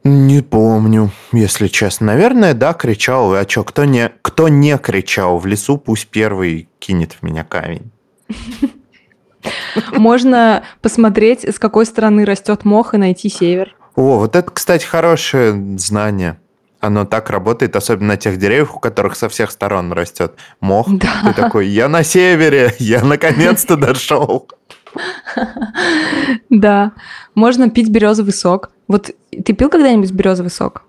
Не 0.02 0.42
помню, 0.42 1.10
если 1.32 1.68
честно. 1.68 2.08
Наверное, 2.08 2.52
да, 2.52 2.74
кричал. 2.74 3.34
А 3.34 3.48
что, 3.48 3.64
кто 3.64 3.84
не, 3.84 4.12
кто 4.22 4.48
не 4.48 4.76
кричал 4.78 5.38
в 5.38 5.46
лесу, 5.46 5.78
пусть 5.78 6.08
первый 6.08 6.68
кинет 6.78 7.12
в 7.12 7.22
меня 7.22 7.44
камень. 7.44 7.90
Можно 9.92 10.62
посмотреть, 10.82 11.44
с 11.44 11.58
какой 11.58 11.86
стороны 11.86 12.24
растет 12.24 12.64
мох 12.64 12.94
и 12.94 12.98
найти 12.98 13.28
север. 13.28 13.74
О, 13.94 14.18
вот 14.18 14.36
это, 14.36 14.50
кстати, 14.50 14.84
хорошее 14.84 15.78
знание. 15.78 16.38
Оно 16.84 17.06
так 17.06 17.30
работает, 17.30 17.76
особенно 17.76 18.08
на 18.08 18.16
тех 18.18 18.36
деревьях, 18.36 18.76
у 18.76 18.78
которых 18.78 19.16
со 19.16 19.30
всех 19.30 19.50
сторон 19.50 19.90
растет 19.94 20.34
мох. 20.60 20.86
Да. 20.90 21.22
Ты 21.24 21.32
такой, 21.32 21.66
я 21.66 21.88
на 21.88 22.04
севере, 22.04 22.74
я 22.78 23.02
наконец-то 23.02 23.78
дошел. 23.78 24.46
Да. 26.50 26.92
Можно 27.34 27.70
пить 27.70 27.88
березовый 27.88 28.34
сок. 28.34 28.70
Вот 28.86 29.10
ты 29.30 29.54
пил 29.54 29.70
когда-нибудь 29.70 30.12
березовый 30.12 30.50
сок? 30.50 30.82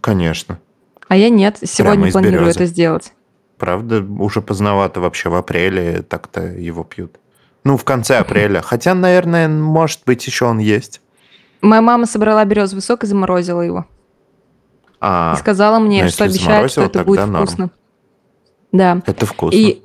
Конечно. 0.00 0.58
А 1.06 1.16
я 1.16 1.30
нет. 1.30 1.58
Сегодня 1.62 2.10
планирую 2.10 2.50
это 2.50 2.66
сделать. 2.66 3.12
Правда, 3.58 4.04
уже 4.18 4.42
поздновато 4.42 5.00
вообще 5.00 5.28
в 5.28 5.36
апреле 5.36 6.02
так-то 6.02 6.46
его 6.46 6.82
пьют. 6.82 7.14
Ну, 7.62 7.76
в 7.76 7.84
конце 7.84 8.18
апреля. 8.18 8.60
Хотя, 8.60 8.92
наверное, 8.92 9.48
может 9.48 10.00
быть, 10.04 10.26
еще 10.26 10.46
он 10.46 10.58
есть. 10.58 11.00
Моя 11.60 11.80
мама 11.80 12.06
собрала 12.06 12.44
березовый 12.44 12.82
сок 12.82 13.04
и 13.04 13.06
заморозила 13.06 13.62
его. 13.62 13.86
А, 15.00 15.34
и 15.36 15.38
сказала 15.38 15.78
мне, 15.78 16.08
что 16.08 16.24
обещает, 16.24 16.70
что 16.70 16.82
это 16.82 17.04
будет 17.04 17.26
норм. 17.26 17.46
вкусно. 17.46 17.70
Да. 18.72 19.02
Это 19.06 19.26
вкусно. 19.26 19.56
И 19.56 19.82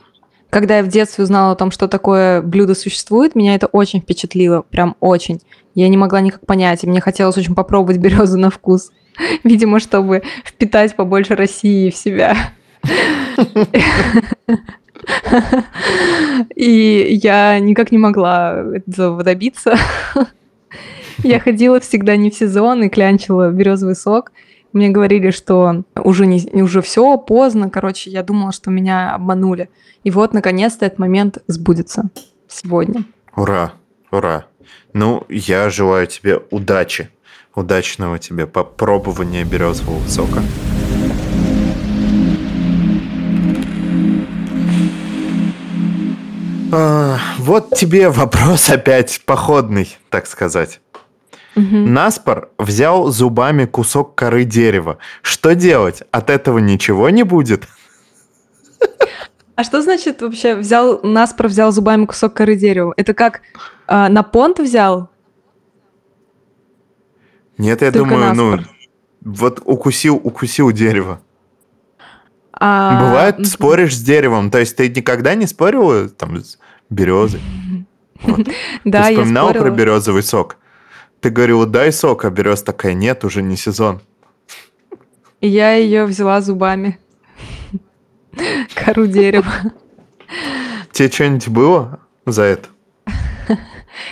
когда 0.49 0.77
я 0.77 0.83
в 0.83 0.87
детстве 0.87 1.23
узнала 1.23 1.53
о 1.53 1.55
том, 1.55 1.71
что 1.71 1.87
такое 1.87 2.41
блюдо 2.41 2.75
существует, 2.75 3.35
меня 3.35 3.55
это 3.55 3.67
очень 3.67 4.01
впечатлило, 4.01 4.61
прям 4.61 4.95
очень. 4.99 5.41
Я 5.75 5.87
не 5.89 5.97
могла 5.97 6.21
никак 6.21 6.45
понять, 6.45 6.83
и 6.83 6.87
мне 6.87 7.01
хотелось 7.01 7.37
очень 7.37 7.55
попробовать 7.55 7.97
березу 7.97 8.37
на 8.37 8.49
вкус. 8.49 8.91
Видимо, 9.43 9.79
чтобы 9.79 10.23
впитать 10.45 10.95
побольше 10.95 11.35
России 11.35 11.89
в 11.89 11.95
себя. 11.95 12.35
И 16.55 17.19
я 17.21 17.59
никак 17.59 17.91
не 17.91 17.97
могла 17.97 18.63
этого 18.73 19.23
добиться. 19.23 19.75
Я 21.23 21.39
ходила 21.39 21.79
всегда 21.79 22.15
не 22.15 22.31
в 22.31 22.35
сезон 22.35 22.83
и 22.83 22.89
клянчила 22.89 23.49
березовый 23.49 23.95
сок. 23.95 24.31
Мне 24.73 24.89
говорили, 24.89 25.29
что 25.29 25.83
уже, 25.95 26.25
не, 26.25 26.61
уже 26.61 26.81
все, 26.81 27.17
поздно. 27.17 27.69
Короче, 27.69 28.09
я 28.09 28.23
думала, 28.23 28.51
что 28.51 28.71
меня 28.71 29.13
обманули. 29.13 29.69
И 30.03 30.09
вот, 30.09 30.33
наконец-то, 30.33 30.85
этот 30.85 30.97
момент 30.97 31.37
сбудется 31.47 32.09
сегодня. 32.47 33.05
Ура, 33.35 33.73
ура. 34.11 34.45
Ну, 34.93 35.23
я 35.29 35.69
желаю 35.69 36.07
тебе 36.07 36.41
удачи. 36.49 37.09
Удачного 37.55 38.17
тебе 38.17 38.47
попробования 38.47 39.43
березового 39.43 40.05
сока. 40.07 40.41
А, 46.71 47.19
вот 47.37 47.75
тебе 47.75 48.09
вопрос 48.09 48.71
опять 48.71 49.21
походный, 49.23 49.95
так 50.09 50.25
сказать. 50.25 50.79
Угу. 51.55 51.63
Наспор 51.65 52.49
взял 52.57 53.09
зубами 53.11 53.65
кусок 53.65 54.15
коры 54.15 54.43
дерева. 54.43 54.97
Что 55.21 55.53
делать? 55.55 56.03
От 56.11 56.29
этого 56.29 56.57
ничего 56.57 57.09
не 57.09 57.23
будет? 57.23 57.67
А 59.55 59.63
что 59.63 59.81
значит 59.83 60.21
вообще 60.21 60.55
взял 60.55 60.99
Наспор 61.03 61.47
взял 61.47 61.71
зубами 61.71 62.05
кусок 62.05 62.33
коры 62.33 62.55
дерева? 62.55 62.93
Это 62.97 63.13
как 63.13 63.41
э, 63.87 64.07
на 64.07 64.23
понт 64.23 64.59
взял? 64.59 65.09
Нет, 67.59 67.83
я 67.83 67.91
Только 67.91 68.09
думаю, 68.09 68.33
ну, 68.33 68.51
Наспор. 68.51 68.67
ну 69.21 69.31
вот 69.33 69.61
укусил, 69.63 70.15
укусил 70.15 70.71
дерево. 70.71 71.21
А... 72.51 72.99
Бывает, 72.99 73.45
споришь 73.47 73.95
с 73.95 74.01
деревом. 74.01 74.49
То 74.49 74.59
есть 74.59 74.75
ты 74.75 74.89
никогда 74.89 75.35
не 75.35 75.47
спорила 75.47 76.09
там 76.09 76.37
с 76.37 76.57
березой? 76.89 77.41
Вот. 78.21 78.47
Да, 78.85 79.07
ты 79.07 79.15
вспоминал 79.15 79.51
про 79.51 79.69
березовый 79.69 80.23
сок? 80.23 80.55
Ты 81.23 81.29
говорила, 81.29 81.65
дай 81.65 81.93
сок, 81.93 82.25
а 82.25 82.29
берез 82.29 82.63
такая, 82.63 82.93
нет, 82.93 83.23
уже 83.23 83.41
не 83.41 83.55
сезон. 83.55 84.01
Я 85.39 85.71
ее 85.71 86.03
взяла 86.03 86.41
зубами. 86.41 86.99
Кору 88.75 89.07
дерева. 89.07 89.53
Тебе 90.91 91.09
что-нибудь 91.09 91.47
было 91.47 91.99
за 92.25 92.43
это? 92.43 92.67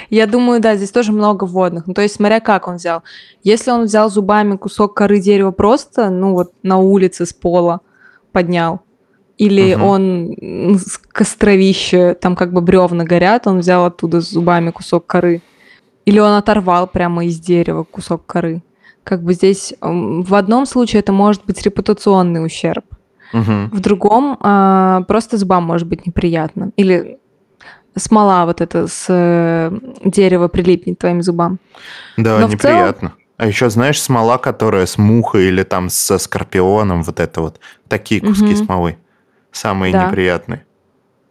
Я 0.09 0.25
думаю, 0.25 0.61
да, 0.61 0.77
здесь 0.77 0.91
тоже 0.91 1.11
много 1.11 1.43
водных. 1.43 1.85
Ну, 1.85 1.93
то 1.93 2.01
есть, 2.01 2.15
смотря 2.15 2.39
как 2.39 2.69
он 2.69 2.75
взял. 2.75 3.03
Если 3.43 3.71
он 3.71 3.83
взял 3.83 4.09
зубами 4.09 4.55
кусок 4.55 4.93
коры 4.93 5.19
дерева 5.19 5.51
просто, 5.51 6.09
ну, 6.09 6.31
вот 6.31 6.53
на 6.63 6.77
улице 6.77 7.25
с 7.25 7.33
пола 7.33 7.81
поднял, 8.31 8.83
или 9.37 9.75
угу. 9.75 9.83
он 9.83 10.77
с 10.79 10.97
костровища, 10.97 12.15
там 12.15 12.37
как 12.37 12.53
бы 12.53 12.61
бревна 12.61 13.03
горят, 13.03 13.47
он 13.47 13.59
взял 13.59 13.85
оттуда 13.85 14.21
зубами 14.21 14.71
кусок 14.71 15.05
коры. 15.07 15.41
Или 16.05 16.19
он 16.19 16.33
оторвал 16.33 16.87
прямо 16.87 17.25
из 17.25 17.39
дерева 17.39 17.83
кусок 17.83 18.25
коры. 18.25 18.61
Как 19.03 19.23
бы 19.23 19.33
здесь 19.33 19.73
в 19.81 20.35
одном 20.35 20.65
случае 20.65 20.99
это 20.99 21.11
может 21.11 21.45
быть 21.45 21.61
репутационный 21.61 22.45
ущерб. 22.45 22.85
Угу. 23.33 23.69
В 23.71 23.79
другом 23.79 24.37
а, 24.41 25.01
просто 25.07 25.37
зубам 25.37 25.63
может 25.63 25.87
быть 25.87 26.05
неприятно. 26.05 26.71
Или 26.75 27.19
смола 27.95 28.45
вот 28.45 28.61
эта 28.61 28.87
с 28.87 29.05
э, 29.09 29.71
дерева 30.03 30.47
прилипнет 30.47 30.99
твоим 30.99 31.21
зубам. 31.21 31.59
Да, 32.17 32.39
Но 32.39 32.47
неприятно. 32.47 33.09
Целом... 33.09 33.21
А 33.37 33.47
еще 33.47 33.69
знаешь, 33.69 34.01
смола, 34.01 34.37
которая 34.37 34.85
с 34.85 34.97
мухой 34.97 35.45
или 35.45 35.63
там 35.63 35.89
со 35.89 36.17
скорпионом, 36.19 37.03
вот 37.03 37.19
это 37.19 37.41
вот, 37.41 37.59
такие 37.87 38.21
куски 38.21 38.53
угу. 38.53 38.55
смолы, 38.55 38.97
самые 39.51 39.93
да. 39.93 40.07
неприятные. 40.07 40.65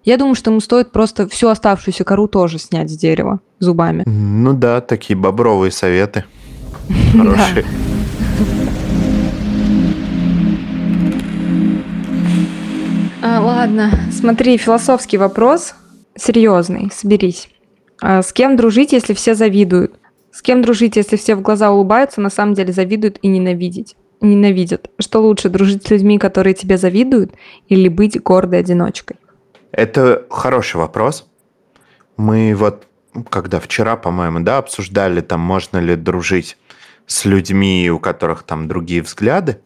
Я 0.02 0.16
думаю, 0.16 0.34
что 0.34 0.50
ему 0.50 0.60
стоит 0.60 0.92
просто 0.92 1.28
всю 1.28 1.48
оставшуюся 1.48 2.04
кору 2.04 2.26
тоже 2.26 2.58
снять 2.58 2.90
с 2.90 2.96
дерева 2.96 3.40
зубами. 3.58 4.04
Ну 4.06 4.54
да, 4.54 4.80
такие 4.80 5.14
бобровые 5.14 5.70
советы. 5.70 6.24
Хорошие. 7.12 7.66
А, 13.22 13.40
ладно, 13.40 13.90
смотри, 14.10 14.56
философский 14.56 15.18
вопрос, 15.18 15.74
серьезный, 16.16 16.90
соберись. 16.94 17.50
А, 18.00 18.22
с 18.22 18.32
кем 18.32 18.56
дружить, 18.56 18.92
если 18.92 19.12
все 19.12 19.34
завидуют? 19.34 19.92
С 20.32 20.40
кем 20.40 20.62
дружить, 20.62 20.96
если 20.96 21.16
все 21.16 21.34
в 21.34 21.42
глаза 21.42 21.70
улыбаются, 21.70 22.22
на 22.22 22.30
самом 22.30 22.54
деле 22.54 22.72
завидуют 22.72 23.18
и 23.20 23.28
ненавидеть? 23.28 23.96
Ненавидят. 24.22 24.90
Что 24.98 25.20
лучше, 25.20 25.50
дружить 25.50 25.86
с 25.86 25.90
людьми, 25.90 26.18
которые 26.18 26.54
тебе 26.54 26.78
завидуют, 26.78 27.32
или 27.68 27.88
быть 27.88 28.18
гордой 28.22 28.60
одиночкой? 28.60 29.16
Это 29.72 30.26
хороший 30.30 30.76
вопрос. 30.76 31.28
Мы 32.16 32.54
вот, 32.54 32.86
когда 33.28 33.60
вчера, 33.60 33.96
по-моему, 33.96 34.40
да, 34.40 34.58
обсуждали, 34.58 35.20
там, 35.20 35.40
можно 35.40 35.78
ли 35.78 35.96
дружить 35.96 36.56
с 37.06 37.24
людьми, 37.24 37.90
у 37.90 37.98
которых 37.98 38.42
там 38.42 38.68
другие 38.68 39.02
взгляды. 39.02 39.60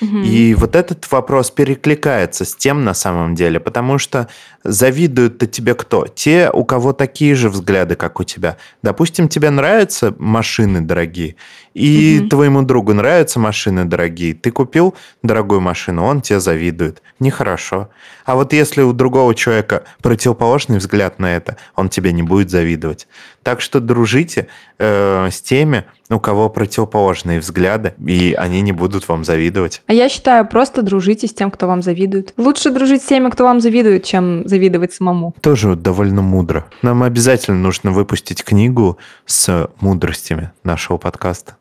И 0.00 0.54
вот 0.54 0.76
этот 0.76 1.10
вопрос 1.10 1.50
перекликается 1.50 2.44
с 2.44 2.54
тем 2.54 2.84
на 2.84 2.94
самом 2.94 3.34
деле, 3.34 3.58
потому 3.58 3.98
что 3.98 4.28
завидуют-то 4.62 5.46
тебе 5.46 5.74
кто? 5.74 6.06
Те, 6.06 6.50
у 6.52 6.64
кого 6.64 6.92
такие 6.92 7.34
же 7.34 7.48
взгляды, 7.48 7.96
как 7.96 8.20
у 8.20 8.24
тебя. 8.24 8.56
Допустим, 8.82 9.28
тебе 9.28 9.50
нравятся 9.50 10.14
машины 10.18 10.80
дорогие, 10.80 11.36
и 11.74 12.18
угу. 12.20 12.28
твоему 12.28 12.62
другу 12.62 12.94
нравятся 12.94 13.38
машины 13.40 13.84
дорогие. 13.84 14.34
Ты 14.34 14.50
купил 14.50 14.94
дорогую 15.22 15.60
машину, 15.60 16.04
он 16.04 16.20
тебе 16.20 16.40
завидует. 16.40 17.02
Нехорошо. 17.20 17.88
А 18.24 18.34
вот 18.34 18.52
если 18.52 18.82
у 18.82 18.92
другого 18.92 19.34
человека 19.34 19.84
противоположный 20.02 20.78
взгляд 20.78 21.18
на 21.18 21.36
это, 21.36 21.56
он 21.74 21.88
тебе 21.88 22.12
не 22.12 22.22
будет 22.22 22.50
завидовать. 22.50 23.08
Так 23.48 23.62
что 23.62 23.80
дружите 23.80 24.48
э, 24.78 25.28
с 25.30 25.40
теми, 25.40 25.86
у 26.10 26.20
кого 26.20 26.50
противоположные 26.50 27.40
взгляды, 27.40 27.94
и 28.06 28.34
они 28.36 28.60
не 28.60 28.72
будут 28.72 29.08
вам 29.08 29.24
завидовать. 29.24 29.80
А 29.86 29.94
я 29.94 30.10
считаю, 30.10 30.46
просто 30.46 30.82
дружите 30.82 31.26
с 31.26 31.32
тем, 31.32 31.50
кто 31.50 31.66
вам 31.66 31.80
завидует. 31.80 32.34
Лучше 32.36 32.70
дружить 32.70 33.02
с 33.02 33.06
теми, 33.06 33.30
кто 33.30 33.44
вам 33.44 33.62
завидует, 33.62 34.04
чем 34.04 34.46
завидовать 34.46 34.92
самому. 34.92 35.34
Тоже 35.40 35.76
довольно 35.76 36.20
мудро. 36.20 36.66
Нам 36.82 37.02
обязательно 37.02 37.56
нужно 37.56 37.90
выпустить 37.90 38.44
книгу 38.44 38.98
с 39.24 39.70
мудростями 39.80 40.50
нашего 40.62 40.98
подкаста. 40.98 41.56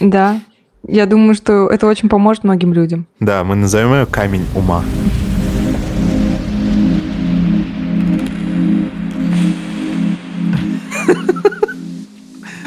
Да, 0.00 0.40
я 0.88 1.04
думаю, 1.04 1.34
что 1.34 1.68
это 1.68 1.88
очень 1.88 2.08
поможет 2.08 2.42
многим 2.42 2.72
людям. 2.72 3.06
Да, 3.20 3.44
мы 3.44 3.54
назовем 3.54 3.92
ее 3.92 4.06
«Камень 4.06 4.46
ума». 4.54 4.82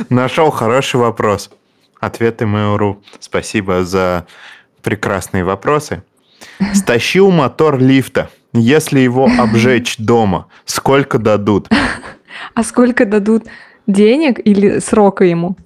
Нашел 0.09 0.51
хороший 0.51 0.99
вопрос. 0.99 1.49
Ответы 1.99 2.45
Mail.ru. 2.45 2.97
Спасибо 3.19 3.83
за 3.83 4.27
прекрасные 4.83 5.43
вопросы. 5.43 6.03
Стащил 6.73 7.31
мотор 7.31 7.79
лифта. 7.79 8.29
Если 8.53 8.99
его 8.99 9.29
обжечь 9.39 9.97
дома, 9.97 10.47
сколько 10.65 11.17
дадут? 11.17 11.69
А 12.53 12.63
сколько 12.63 13.05
дадут 13.05 13.45
денег 13.87 14.39
или 14.43 14.79
срока 14.79 15.25
ему? 15.25 15.57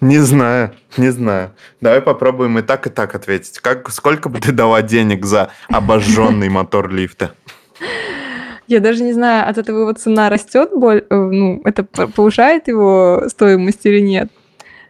Не 0.00 0.18
знаю, 0.18 0.72
не 0.96 1.10
знаю. 1.10 1.54
Давай 1.80 2.00
попробуем 2.00 2.58
и 2.58 2.62
так, 2.62 2.86
и 2.86 2.90
так 2.90 3.14
ответить. 3.14 3.58
Как, 3.58 3.90
сколько 3.90 4.30
бы 4.30 4.40
ты 4.40 4.50
дала 4.50 4.80
денег 4.80 5.26
за 5.26 5.50
обожженный 5.68 6.48
мотор 6.48 6.90
лифта? 6.90 7.34
Я 8.70 8.78
даже 8.78 9.02
не 9.02 9.12
знаю, 9.12 9.50
от 9.50 9.58
этого 9.58 9.80
его 9.80 9.92
цена 9.94 10.30
растет, 10.30 10.70
э, 10.72 11.00
ну, 11.10 11.60
это 11.64 11.82
повышает 11.82 12.68
его 12.68 13.24
стоимость 13.26 13.84
или 13.84 13.98
нет. 13.98 14.30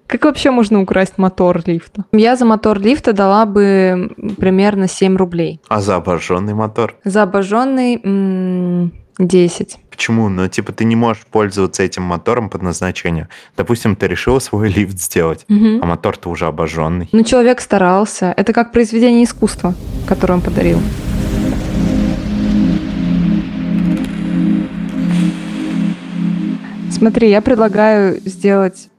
Как 0.07 0.25
вообще 0.27 0.51
можно 0.51 0.83
украсть 0.83 1.17
мотор 1.17 1.63
лифта? 1.65 2.05
Я 2.13 2.37
за 2.37 2.45
мотор 2.45 2.79
лифта 2.79 3.15
дала 3.15 3.47
бы 3.47 4.11
примерно 4.37 4.87
7 4.87 5.17
рублей. 5.17 5.61
А 5.69 5.81
за 5.81 5.97
обожженный 5.97 6.53
мотор? 6.53 6.95
За 7.05 7.23
обожженный 7.23 7.99
м- 8.05 8.93
10. 9.19 9.79
Почему? 9.89 10.29
Ну, 10.29 10.47
типа, 10.47 10.73
ты 10.73 10.85
не 10.85 10.97
можешь 10.97 11.25
пользоваться 11.31 11.83
этим 11.83 12.03
мотором 12.03 12.51
под 12.51 12.61
назначением. 12.61 13.29
Допустим, 13.57 13.97
ты 13.97 14.09
решила 14.09 14.41
свой 14.41 14.69
лифт 14.77 14.99
сделать, 14.99 15.47
угу. 15.49 15.79
а 15.81 15.87
мотор-то 15.87 16.29
уже 16.29 16.47
обожженный. 16.47 17.09
Ну, 17.13 17.25
человек 17.25 17.63
старался. 17.63 18.35
Это 18.37 18.53
как 18.53 18.73
произведение 18.73 19.25
искусства, 19.25 19.75
которое 20.07 20.35
он 20.35 20.43
подарил. 20.43 20.81
Смотри, 27.01 27.31
я 27.31 27.41
предлагаю 27.41 28.21
сделать 28.21 28.91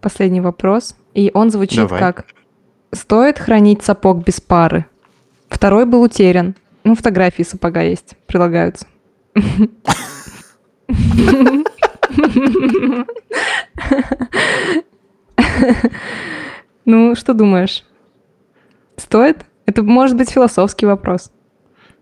последний 0.00 0.40
вопрос, 0.40 0.96
и 1.14 1.30
он 1.32 1.52
звучит 1.52 1.78
Давай. 1.78 2.00
как 2.00 2.26
«Стоит 2.90 3.38
хранить 3.38 3.84
сапог 3.84 4.24
без 4.24 4.40
пары?» 4.40 4.86
Второй 5.48 5.86
был 5.86 6.02
утерян. 6.02 6.56
Ну, 6.82 6.96
фотографии 6.96 7.44
сапога 7.44 7.82
есть, 7.82 8.16
прилагаются. 8.26 8.84
Ну, 16.84 17.14
что 17.14 17.32
думаешь? 17.32 17.84
Стоит? 18.96 19.46
Это 19.66 19.84
может 19.84 20.16
быть 20.16 20.30
философский 20.30 20.86
вопрос. 20.86 21.30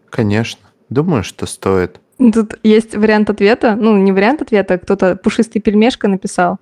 Конечно. 0.08 0.62
Думаю, 0.88 1.22
что 1.22 1.44
стоит. 1.44 2.00
Тут 2.18 2.58
есть 2.62 2.96
вариант 2.96 3.30
ответа. 3.30 3.76
Ну, 3.76 3.96
не 3.96 4.12
вариант 4.12 4.42
ответа, 4.42 4.74
а 4.74 4.78
кто-то 4.78 5.16
пушистый 5.16 5.60
пельмешка 5.60 6.08
написал. 6.08 6.58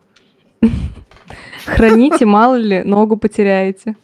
Храните, 1.67 2.27
мало 2.27 2.57
ли, 2.57 2.83
ногу 2.83 3.17
потеряете. 3.17 3.97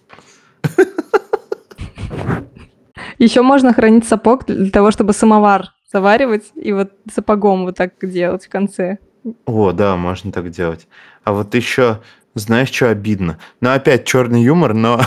Еще 3.18 3.42
можно 3.42 3.72
хранить 3.72 4.06
сапог 4.06 4.46
для 4.46 4.70
того, 4.70 4.90
чтобы 4.90 5.12
самовар 5.12 5.72
заваривать 5.92 6.52
и 6.54 6.72
вот 6.72 6.92
сапогом 7.12 7.64
вот 7.64 7.76
так 7.76 7.94
делать 8.02 8.44
в 8.44 8.48
конце. 8.48 8.98
О, 9.44 9.72
да, 9.72 9.96
можно 9.96 10.30
так 10.30 10.50
делать. 10.50 10.86
А 11.24 11.32
вот 11.32 11.54
еще, 11.54 12.00
знаешь, 12.34 12.70
что 12.70 12.90
обидно? 12.90 13.38
Ну, 13.60 13.70
опять 13.70 14.04
черный 14.04 14.42
юмор, 14.42 14.74
но 14.74 15.00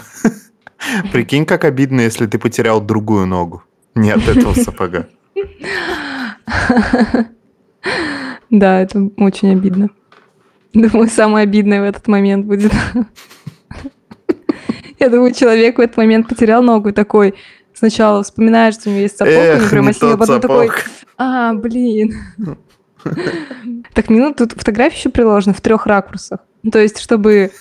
прикинь, 1.13 1.45
как 1.45 1.63
обидно, 1.63 2.01
если 2.01 2.25
ты 2.25 2.37
потерял 2.37 2.81
другую 2.81 3.27
ногу. 3.27 3.63
Не 3.95 4.11
от 4.11 4.27
этого 4.27 4.53
сапога. 4.53 5.07
Да, 8.49 8.81
это 8.81 9.09
очень 9.17 9.53
обидно. 9.53 9.89
Думаю, 10.73 11.07
самое 11.07 11.43
обидное 11.43 11.81
в 11.81 11.85
этот 11.85 12.07
момент 12.07 12.45
будет. 12.45 12.73
Я 14.99 15.09
думаю, 15.09 15.33
человек 15.33 15.77
в 15.77 15.81
этот 15.81 15.95
момент 15.95 16.27
потерял 16.27 16.61
ногу 16.61 16.89
и 16.89 16.91
такой 16.91 17.35
сначала 17.73 18.23
вспоминает, 18.23 18.75
что 18.75 18.89
у 18.89 18.91
него 18.91 19.03
есть 19.03 19.17
сапог, 19.17 19.33
Эх, 19.33 19.69
прямо 19.69 19.93
сидел, 19.93 20.11
тот 20.11 20.19
потом 20.19 20.41
такой, 20.41 20.69
а, 21.17 21.53
блин. 21.53 22.13
Так, 23.93 24.09
минут 24.09 24.37
тут 24.37 24.51
фотография 24.51 24.95
еще 24.95 25.09
приложена 25.09 25.55
в 25.55 25.61
трех 25.61 25.87
ракурсах. 25.87 26.41
Ну, 26.61 26.69
То 26.69 26.77
есть, 26.77 26.99
чтобы, 26.99 27.51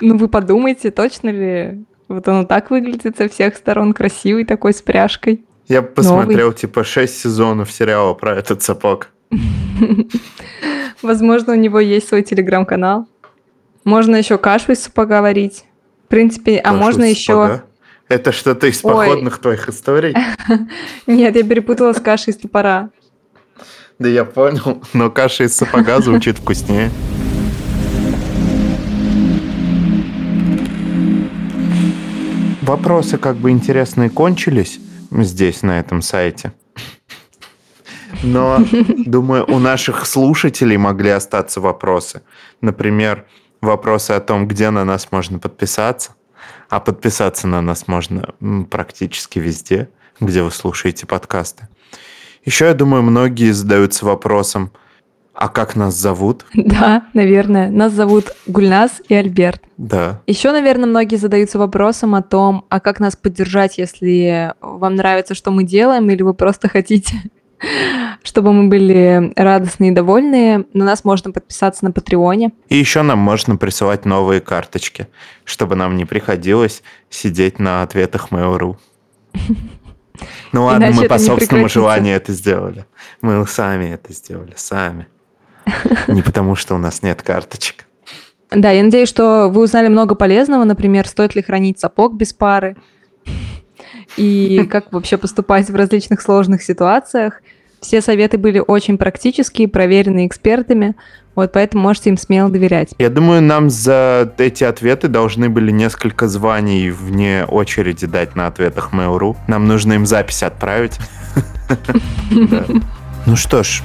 ну, 0.00 0.16
вы 0.16 0.28
подумайте, 0.28 0.90
точно 0.90 1.28
ли 1.28 1.84
вот 2.08 2.26
оно 2.26 2.44
так 2.44 2.70
выглядит 2.70 3.18
со 3.18 3.28
всех 3.28 3.56
сторон, 3.56 3.92
красивый 3.92 4.44
такой, 4.44 4.72
с 4.72 4.80
пряжкой. 4.80 5.44
Я 5.68 5.82
посмотрел, 5.82 6.52
типа, 6.52 6.84
6 6.84 7.18
сезонов 7.18 7.72
сериала 7.72 8.14
про 8.14 8.36
этот 8.36 8.62
сапог. 8.62 9.08
Возможно, 11.02 11.54
у 11.54 11.56
него 11.56 11.80
есть 11.80 12.08
свой 12.08 12.22
телеграм-канал. 12.22 13.08
Можно 13.84 14.16
еще 14.16 14.38
кашу 14.38 14.72
из 14.72 14.82
сапога 14.82 15.22
варить. 15.22 15.64
В 16.04 16.08
принципе, 16.08 16.58
а 16.58 16.72
можно 16.72 17.04
еще... 17.04 17.62
Это 18.08 18.30
что-то 18.30 18.68
из 18.68 18.80
походных 18.80 19.38
твоих 19.38 19.68
историй? 19.68 20.14
Нет, 21.08 21.34
я 21.34 21.42
перепутала 21.42 21.92
с 21.92 22.00
кашей 22.00 22.32
из 22.32 22.36
топора. 22.36 22.90
Да 23.98 24.08
я 24.08 24.24
понял, 24.24 24.82
но 24.92 25.10
каша 25.10 25.44
из 25.44 25.56
сапога 25.56 26.00
звучит 26.00 26.38
вкуснее. 26.38 26.90
Вопросы 32.62 33.18
как 33.18 33.36
бы 33.36 33.50
интересные 33.50 34.10
кончились 34.10 34.78
здесь, 35.10 35.62
на 35.62 35.80
этом 35.80 36.02
сайте. 36.02 36.52
Но, 38.22 38.58
думаю, 39.06 39.44
у 39.46 39.58
наших 39.58 40.06
слушателей 40.06 40.76
могли 40.76 41.10
остаться 41.10 41.60
вопросы. 41.60 42.22
Например, 42.60 43.26
вопросы 43.60 44.12
о 44.12 44.20
том, 44.20 44.46
где 44.48 44.70
на 44.70 44.84
нас 44.84 45.08
можно 45.10 45.38
подписаться. 45.38 46.12
А 46.68 46.80
подписаться 46.80 47.46
на 47.46 47.60
нас 47.60 47.86
можно 47.86 48.34
практически 48.70 49.38
везде, 49.38 49.88
где 50.20 50.42
вы 50.42 50.50
слушаете 50.50 51.06
подкасты. 51.06 51.68
Еще, 52.44 52.66
я 52.66 52.74
думаю, 52.74 53.02
многие 53.02 53.52
задаются 53.52 54.04
вопросом, 54.04 54.72
а 55.36 55.48
как 55.48 55.76
нас 55.76 55.94
зовут? 55.94 56.44
Да, 56.54 57.04
наверное. 57.14 57.70
Нас 57.70 57.92
зовут 57.92 58.32
Гульнас 58.46 59.02
и 59.08 59.14
Альберт. 59.14 59.62
Да. 59.76 60.22
Еще, 60.26 60.50
наверное, 60.50 60.86
многие 60.88 61.16
задаются 61.16 61.58
вопросом 61.58 62.14
о 62.14 62.22
том, 62.22 62.64
а 62.68 62.80
как 62.80 63.00
нас 63.00 63.16
поддержать, 63.16 63.78
если 63.78 64.52
вам 64.60 64.96
нравится, 64.96 65.34
что 65.34 65.50
мы 65.50 65.64
делаем, 65.64 66.10
или 66.10 66.22
вы 66.22 66.34
просто 66.34 66.68
хотите, 66.70 67.14
чтобы 68.22 68.52
мы 68.52 68.68
были 68.68 69.32
радостные 69.36 69.92
и 69.92 69.94
довольные. 69.94 70.64
На 70.72 70.84
нас 70.84 71.04
можно 71.04 71.32
подписаться 71.32 71.84
на 71.84 71.92
Патреоне. 71.92 72.52
И 72.68 72.76
еще 72.76 73.02
нам 73.02 73.18
можно 73.18 73.56
присылать 73.56 74.04
новые 74.04 74.40
карточки, 74.40 75.08
чтобы 75.44 75.76
нам 75.76 75.96
не 75.96 76.04
приходилось 76.04 76.82
сидеть 77.10 77.58
на 77.58 77.82
ответах 77.82 78.28
Mail.ru. 78.30 78.76
Ну 80.50 80.64
ладно, 80.64 80.92
мы 80.92 81.08
по 81.08 81.18
собственному 81.18 81.68
желанию 81.68 82.16
это 82.16 82.32
сделали. 82.32 82.86
Мы 83.20 83.46
сами 83.46 83.90
это 83.90 84.14
сделали, 84.14 84.54
сами. 84.56 85.08
Не 86.08 86.22
потому, 86.22 86.54
что 86.54 86.74
у 86.74 86.78
нас 86.78 87.02
нет 87.02 87.22
карточек. 87.22 87.86
Да, 88.50 88.70
я 88.70 88.82
надеюсь, 88.82 89.08
что 89.08 89.48
вы 89.48 89.62
узнали 89.62 89.88
много 89.88 90.14
полезного, 90.14 90.64
например, 90.64 91.08
стоит 91.08 91.34
ли 91.34 91.42
хранить 91.42 91.80
сапог 91.80 92.14
без 92.14 92.32
пары, 92.32 92.76
и 94.16 94.66
как 94.70 94.92
вообще 94.92 95.16
поступать 95.16 95.68
в 95.68 95.74
различных 95.74 96.20
сложных 96.20 96.62
ситуациях. 96.62 97.42
Все 97.80 98.00
советы 98.00 98.38
были 98.38 98.62
очень 98.64 98.96
практические, 98.96 99.68
проверены 99.68 100.26
экспертами, 100.26 100.94
вот 101.34 101.52
поэтому 101.52 101.82
можете 101.82 102.08
им 102.10 102.16
смело 102.16 102.48
доверять. 102.48 102.94
Я 102.98 103.10
думаю, 103.10 103.42
нам 103.42 103.68
за 103.68 104.32
эти 104.38 104.64
ответы 104.64 105.08
должны 105.08 105.50
были 105.50 105.70
несколько 105.70 106.26
званий 106.28 106.88
вне 106.90 107.44
очереди 107.44 108.06
дать 108.06 108.34
на 108.34 108.46
ответах 108.46 108.94
Mail.ru. 108.94 109.36
Нам 109.46 109.66
нужно 109.68 109.92
им 109.94 110.06
запись 110.06 110.42
отправить. 110.42 110.98
Ну 113.28 113.34
что 113.34 113.64
ж, 113.64 113.82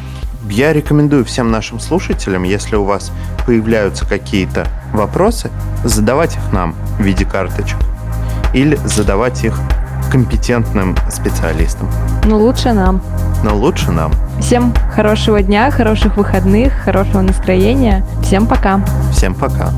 я 0.49 0.73
рекомендую 0.73 1.25
всем 1.25 1.51
нашим 1.51 1.79
слушателям, 1.79 2.43
если 2.43 2.75
у 2.75 2.83
вас 2.83 3.11
появляются 3.45 4.05
какие-то 4.05 4.67
вопросы, 4.93 5.49
задавать 5.83 6.35
их 6.35 6.51
нам 6.51 6.75
в 6.97 7.01
виде 7.01 7.25
карточек 7.25 7.77
или 8.53 8.75
задавать 8.85 9.43
их 9.43 9.59
компетентным 10.11 10.95
специалистам. 11.09 11.89
Ну, 12.25 12.37
лучше 12.37 12.73
нам. 12.73 13.01
Но 13.43 13.55
лучше 13.55 13.91
нам. 13.91 14.11
Всем 14.39 14.73
хорошего 14.93 15.41
дня, 15.41 15.71
хороших 15.71 16.17
выходных, 16.17 16.73
хорошего 16.73 17.21
настроения. 17.21 18.05
Всем 18.21 18.45
пока. 18.45 18.81
Всем 19.13 19.33
пока. 19.33 19.71